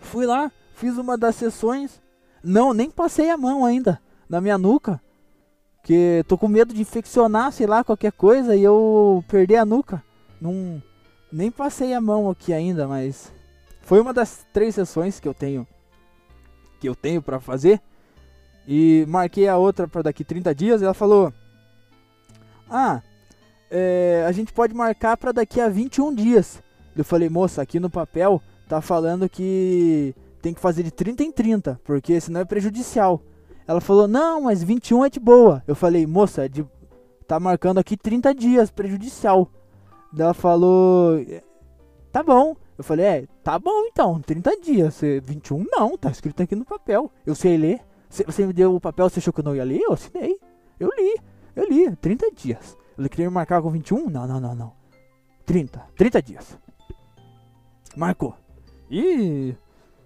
Fui 0.00 0.26
lá, 0.26 0.50
fiz 0.74 0.96
uma 0.96 1.16
das 1.16 1.36
sessões. 1.36 2.00
Não, 2.42 2.72
nem 2.72 2.90
passei 2.90 3.30
a 3.30 3.36
mão 3.36 3.64
ainda 3.64 4.00
na 4.28 4.40
minha 4.40 4.58
nuca. 4.58 5.00
Porque 5.76 6.24
tô 6.28 6.36
com 6.36 6.48
medo 6.48 6.74
de 6.74 6.82
infeccionar, 6.82 7.52
sei 7.52 7.66
lá, 7.66 7.82
qualquer 7.82 8.12
coisa 8.12 8.54
e 8.54 8.62
eu 8.62 9.24
perder 9.28 9.56
a 9.56 9.64
nuca. 9.64 10.02
Não, 10.40 10.82
nem 11.32 11.50
passei 11.50 11.94
a 11.94 12.00
mão 12.00 12.28
aqui 12.28 12.52
ainda, 12.52 12.86
mas 12.86 13.32
foi 13.80 14.00
uma 14.00 14.12
das 14.12 14.46
três 14.52 14.74
sessões 14.74 15.18
que 15.18 15.26
eu 15.26 15.34
tenho 15.34 15.66
que 16.78 16.88
eu 16.88 16.94
tenho 16.94 17.20
para 17.20 17.40
fazer. 17.40 17.80
E 18.66 19.04
marquei 19.08 19.48
a 19.48 19.56
outra 19.56 19.88
para 19.88 20.02
daqui 20.02 20.24
30 20.24 20.54
dias. 20.54 20.82
Ela 20.82 20.94
falou: 20.94 21.32
Ah, 22.68 23.02
é, 23.70 24.24
a 24.26 24.32
gente 24.32 24.52
pode 24.52 24.74
marcar 24.74 25.16
para 25.16 25.32
daqui 25.32 25.60
a 25.60 25.68
21 25.68 26.14
dias. 26.14 26.62
Eu 26.96 27.04
falei, 27.04 27.28
moça, 27.28 27.62
aqui 27.62 27.78
no 27.78 27.88
papel 27.88 28.42
tá 28.68 28.80
falando 28.80 29.28
que 29.28 30.14
tem 30.42 30.54
que 30.54 30.60
fazer 30.60 30.82
de 30.82 30.90
30 30.90 31.24
em 31.24 31.32
30, 31.32 31.80
porque 31.82 32.20
senão 32.20 32.40
é 32.40 32.44
prejudicial. 32.44 33.22
Ela 33.66 33.80
falou, 33.80 34.06
não, 34.06 34.42
mas 34.42 34.62
21 34.62 35.04
é 35.04 35.10
de 35.10 35.18
boa. 35.18 35.62
Eu 35.66 35.74
falei, 35.74 36.06
moça, 36.06 36.44
é 36.44 36.48
de... 36.48 36.64
tá 37.26 37.40
marcando 37.40 37.78
aqui 37.78 37.96
30 37.96 38.34
dias, 38.34 38.70
prejudicial. 38.70 39.50
Ela 40.16 40.34
falou, 40.34 41.18
tá 42.12 42.22
bom. 42.22 42.54
Eu 42.76 42.84
falei, 42.84 43.04
é, 43.04 43.26
tá 43.42 43.58
bom 43.58 43.86
então, 43.86 44.20
30 44.20 44.60
dias. 44.60 45.00
21 45.22 45.66
não, 45.70 45.98
tá 45.98 46.10
escrito 46.10 46.42
aqui 46.42 46.54
no 46.54 46.64
papel. 46.64 47.10
Eu 47.26 47.34
sei 47.34 47.56
ler. 47.56 47.80
Você 48.08 48.46
me 48.46 48.52
deu 48.52 48.74
o 48.74 48.80
papel, 48.80 49.10
você 49.10 49.18
achou 49.18 49.32
que 49.32 49.40
eu 49.40 49.44
não 49.44 49.56
ia 49.56 49.64
ler? 49.64 49.80
Eu 49.80 49.92
assinei. 49.92 50.38
Eu 50.80 50.90
li, 50.96 51.20
eu 51.56 51.68
li, 51.68 51.96
30 51.96 52.30
dias. 52.30 52.76
Ele 52.96 53.08
queria 53.08 53.28
me 53.28 53.34
marcar 53.34 53.60
com 53.60 53.70
21? 53.70 54.08
Não, 54.08 54.26
não, 54.26 54.40
não, 54.40 54.54
não. 54.54 54.72
30, 55.44 55.84
30 55.96 56.22
dias. 56.22 56.58
Marcou. 57.96 58.34
E 58.90 59.54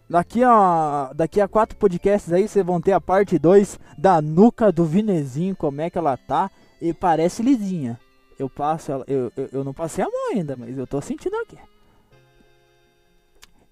daqui 0.08 0.42
a, 0.42 1.12
daqui 1.14 1.40
a 1.40 1.48
quatro 1.48 1.76
podcasts 1.76 2.32
aí 2.32 2.46
vocês 2.46 2.64
vão 2.64 2.80
ter 2.80 2.92
a 2.92 3.00
parte 3.00 3.38
2 3.38 3.78
da 3.96 4.20
nuca 4.20 4.72
do 4.72 4.84
Vinezinho, 4.84 5.56
como 5.56 5.80
é 5.80 5.88
que 5.88 5.98
ela 5.98 6.16
tá. 6.16 6.50
E 6.80 6.92
parece 6.92 7.42
lisinha. 7.42 7.98
Eu 8.38 8.50
passo 8.50 8.90
eu, 9.06 9.32
eu, 9.36 9.48
eu 9.52 9.64
não 9.64 9.72
passei 9.72 10.02
a 10.02 10.08
mão 10.08 10.32
ainda, 10.32 10.56
mas 10.56 10.76
eu 10.76 10.86
tô 10.86 11.00
sentindo 11.00 11.36
aqui. 11.36 11.56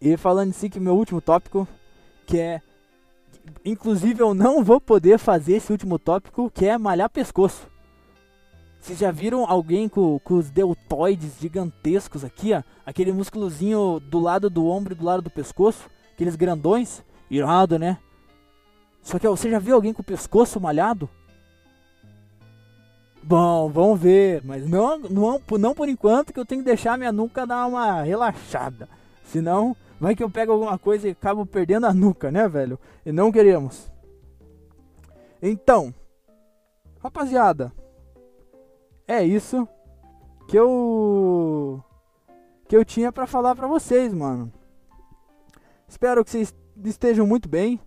E 0.00 0.16
falando 0.16 0.50
assim 0.50 0.70
que 0.70 0.80
meu 0.80 0.96
último 0.96 1.20
tópico, 1.20 1.66
que 2.26 2.38
é 2.38 2.62
inclusive 3.64 4.22
eu 4.22 4.32
não 4.32 4.62
vou 4.62 4.80
poder 4.80 5.18
fazer 5.18 5.54
esse 5.54 5.72
último 5.72 5.98
tópico, 5.98 6.50
que 6.50 6.66
é 6.66 6.78
malhar 6.78 7.10
pescoço. 7.10 7.68
Vocês 8.80 8.98
já 8.98 9.10
viram 9.10 9.44
alguém 9.44 9.88
com, 9.88 10.18
com 10.20 10.34
os 10.34 10.50
deltoides 10.50 11.38
gigantescos 11.38 12.24
aqui, 12.24 12.54
ó? 12.54 12.62
Aquele 12.84 13.12
músculozinho 13.12 14.00
do 14.00 14.18
lado 14.18 14.48
do 14.48 14.66
ombro 14.66 14.94
e 14.94 14.96
do 14.96 15.04
lado 15.04 15.22
do 15.22 15.30
pescoço? 15.30 15.88
Aqueles 16.14 16.34
grandões? 16.34 17.04
Irado, 17.30 17.78
né? 17.78 17.98
Só 19.02 19.18
que 19.18 19.28
ó, 19.28 19.36
você 19.36 19.50
já 19.50 19.58
viu 19.58 19.74
alguém 19.74 19.92
com 19.92 20.00
o 20.00 20.04
pescoço 20.04 20.58
malhado? 20.58 21.08
Bom, 23.22 23.70
vamos 23.70 24.00
ver, 24.00 24.42
mas 24.44 24.66
não, 24.66 24.98
não, 24.98 25.40
não 25.58 25.74
por 25.74 25.88
enquanto 25.88 26.32
que 26.32 26.40
eu 26.40 26.46
tenho 26.46 26.62
que 26.62 26.66
deixar 26.66 26.96
minha 26.96 27.12
nuca 27.12 27.46
dar 27.46 27.66
uma 27.66 28.02
relaxada. 28.02 28.88
Senão, 29.24 29.76
vai 30.00 30.16
que 30.16 30.24
eu 30.24 30.30
pego 30.30 30.52
alguma 30.52 30.78
coisa 30.78 31.06
e 31.06 31.10
acabo 31.12 31.44
perdendo 31.44 31.84
a 31.84 31.92
nuca, 31.92 32.30
né, 32.30 32.48
velho? 32.48 32.78
E 33.04 33.12
não 33.12 33.30
queremos. 33.30 33.92
Então, 35.42 35.94
rapaziada, 37.02 37.72
é 39.10 39.24
isso 39.24 39.66
que 40.48 40.56
eu 40.56 41.82
que 42.68 42.76
eu 42.76 42.84
tinha 42.84 43.10
para 43.10 43.26
falar 43.26 43.56
para 43.56 43.66
vocês, 43.66 44.14
mano. 44.14 44.52
Espero 45.88 46.24
que 46.24 46.30
vocês 46.30 46.54
estejam 46.84 47.26
muito 47.26 47.48
bem. 47.48 47.80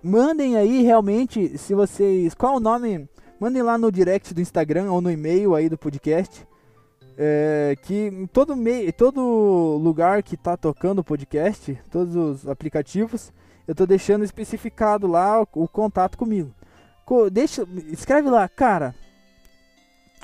Mandem 0.00 0.56
aí 0.56 0.82
realmente 0.82 1.58
se 1.58 1.74
vocês 1.74 2.34
qual 2.34 2.56
o 2.56 2.60
nome, 2.60 3.08
mandem 3.40 3.62
lá 3.62 3.76
no 3.76 3.90
direct 3.90 4.32
do 4.32 4.40
Instagram 4.40 4.92
ou 4.92 5.00
no 5.00 5.10
e-mail 5.10 5.56
aí 5.56 5.68
do 5.68 5.76
podcast. 5.76 6.46
É, 7.18 7.76
que 7.82 8.06
em 8.06 8.26
todo 8.28 8.54
meio, 8.54 8.92
todo 8.92 9.76
lugar 9.82 10.22
que 10.22 10.36
tá 10.36 10.56
tocando 10.56 11.00
o 11.00 11.04
podcast, 11.04 11.76
todos 11.90 12.14
os 12.14 12.48
aplicativos, 12.48 13.32
eu 13.66 13.74
tô 13.74 13.84
deixando 13.84 14.24
especificado 14.24 15.08
lá 15.08 15.42
o, 15.42 15.48
o 15.54 15.68
contato 15.68 16.16
comigo. 16.16 16.54
Co 17.04 17.28
deixa, 17.28 17.66
escreve 17.88 18.30
lá, 18.30 18.48
cara, 18.48 18.94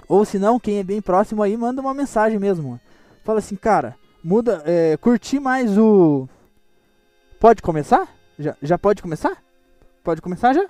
ou 0.08 0.24
se 0.24 0.38
não, 0.38 0.58
quem 0.58 0.78
é 0.78 0.84
bem 0.84 1.00
próximo 1.00 1.42
aí, 1.42 1.56
manda 1.56 1.80
uma 1.80 1.94
mensagem 1.94 2.38
mesmo. 2.38 2.80
Fala 3.24 3.38
assim, 3.38 3.56
cara, 3.56 3.96
muda, 4.22 4.62
é, 4.64 4.96
curti 4.96 5.40
mais 5.40 5.76
o... 5.76 6.28
Pode 7.40 7.60
começar? 7.60 8.08
Já, 8.38 8.56
já 8.62 8.78
pode 8.78 9.02
começar? 9.02 9.42
Pode 10.04 10.22
começar 10.22 10.52
já? 10.54 10.66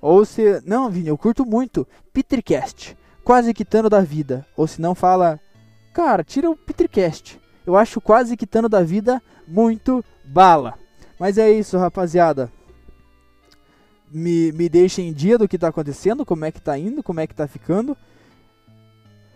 Ou 0.00 0.24
se... 0.24 0.60
Não, 0.66 0.90
Vini, 0.90 1.08
eu 1.08 1.16
curto 1.16 1.46
muito 1.46 1.86
Petricast, 2.12 2.96
quase 3.22 3.54
quitando 3.54 3.88
da 3.88 4.00
vida. 4.00 4.44
Ou 4.56 4.66
se 4.66 4.80
não, 4.80 4.94
fala... 4.94 5.38
Cara, 5.92 6.24
tira 6.24 6.50
o 6.50 6.56
Petricast. 6.56 7.40
Eu 7.64 7.76
acho 7.76 8.00
quase 8.00 8.36
quitando 8.36 8.68
da 8.68 8.82
vida 8.82 9.22
muito 9.46 10.04
bala. 10.24 10.74
Mas 11.18 11.38
é 11.38 11.52
isso, 11.52 11.78
rapaziada. 11.78 12.50
Me, 14.10 14.50
me 14.52 14.68
deixem 14.68 15.08
em 15.08 15.12
dia 15.12 15.38
do 15.38 15.46
que 15.46 15.56
tá 15.56 15.68
acontecendo, 15.68 16.26
como 16.26 16.44
é 16.44 16.50
que 16.50 16.60
tá 16.60 16.76
indo, 16.76 17.02
como 17.02 17.20
é 17.20 17.26
que 17.26 17.34
tá 17.34 17.46
ficando. 17.46 17.96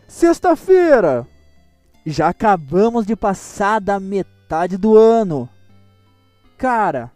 Sexta-feira! 0.07 1.27
Já 2.05 2.29
acabamos 2.29 3.05
de 3.05 3.17
passar 3.17 3.81
da 3.81 3.99
metade 3.99 4.77
do 4.77 4.97
ano. 4.97 5.49
Cara, 6.57 7.11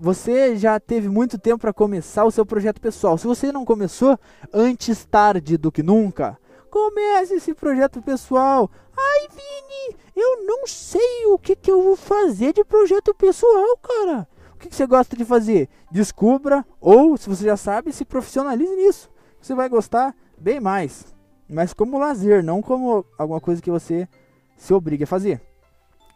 você 0.00 0.56
já 0.56 0.80
teve 0.80 1.08
muito 1.10 1.38
tempo 1.38 1.58
para 1.58 1.72
começar 1.72 2.24
o 2.24 2.30
seu 2.30 2.46
projeto 2.46 2.80
pessoal. 2.80 3.18
Se 3.18 3.26
você 3.26 3.52
não 3.52 3.66
começou, 3.66 4.18
antes 4.52 5.04
tarde 5.04 5.58
do 5.58 5.70
que 5.70 5.82
nunca, 5.82 6.38
comece 6.70 7.34
esse 7.34 7.52
projeto 7.52 8.00
pessoal. 8.00 8.70
Ai, 8.96 9.28
Vini, 9.28 9.98
eu 10.16 10.46
não 10.46 10.66
sei 10.66 11.26
o 11.26 11.38
que, 11.38 11.54
que 11.54 11.70
eu 11.70 11.82
vou 11.82 11.94
fazer 11.94 12.54
de 12.54 12.64
projeto 12.64 13.14
pessoal, 13.14 13.76
cara. 13.82 14.26
O 14.54 14.58
que, 14.58 14.70
que 14.70 14.74
você 14.74 14.86
gosta 14.86 15.14
de 15.14 15.26
fazer? 15.26 15.68
Descubra, 15.90 16.64
ou 16.80 17.18
se 17.18 17.28
você 17.28 17.44
já 17.44 17.56
sabe, 17.58 17.92
se 17.92 18.06
profissionalize 18.06 18.74
nisso. 18.74 19.10
Você 19.42 19.54
vai 19.54 19.68
gostar 19.68 20.16
bem 20.38 20.58
mais 20.58 21.13
mas 21.48 21.72
como 21.72 21.98
lazer, 21.98 22.42
não 22.42 22.62
como 22.62 23.04
alguma 23.18 23.40
coisa 23.40 23.62
que 23.62 23.70
você 23.70 24.08
se 24.56 24.72
obrigue 24.72 25.04
a 25.04 25.06
fazer. 25.06 25.40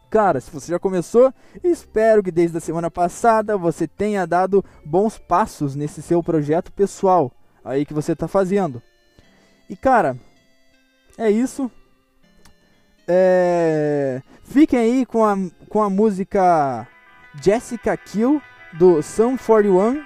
Cara, 0.09 0.41
se 0.41 0.49
você 0.49 0.71
já 0.71 0.79
começou, 0.79 1.31
espero 1.63 2.23
que 2.23 2.31
desde 2.31 2.57
a 2.57 2.61
semana 2.61 2.89
passada 2.89 3.55
você 3.55 3.87
tenha 3.87 4.25
dado 4.25 4.65
bons 4.83 5.19
passos 5.19 5.75
nesse 5.75 6.01
seu 6.01 6.23
projeto 6.23 6.71
pessoal 6.71 7.31
aí 7.63 7.85
que 7.85 7.93
você 7.93 8.13
está 8.13 8.27
fazendo. 8.27 8.81
E 9.69 9.75
cara, 9.75 10.17
é 11.17 11.29
isso. 11.29 11.69
É... 13.07 14.21
Fiquem 14.43 14.79
aí 14.79 15.05
com 15.05 15.23
a, 15.23 15.35
com 15.69 15.83
a 15.83 15.89
música 15.89 16.87
Jessica 17.41 17.95
Kill 17.95 18.41
do 18.73 19.01
Sun 19.03 19.37
41. 19.37 20.03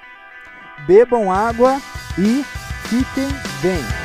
Bebam 0.86 1.32
água 1.32 1.78
e 2.18 2.44
fiquem 2.90 3.30
bem. 3.62 4.03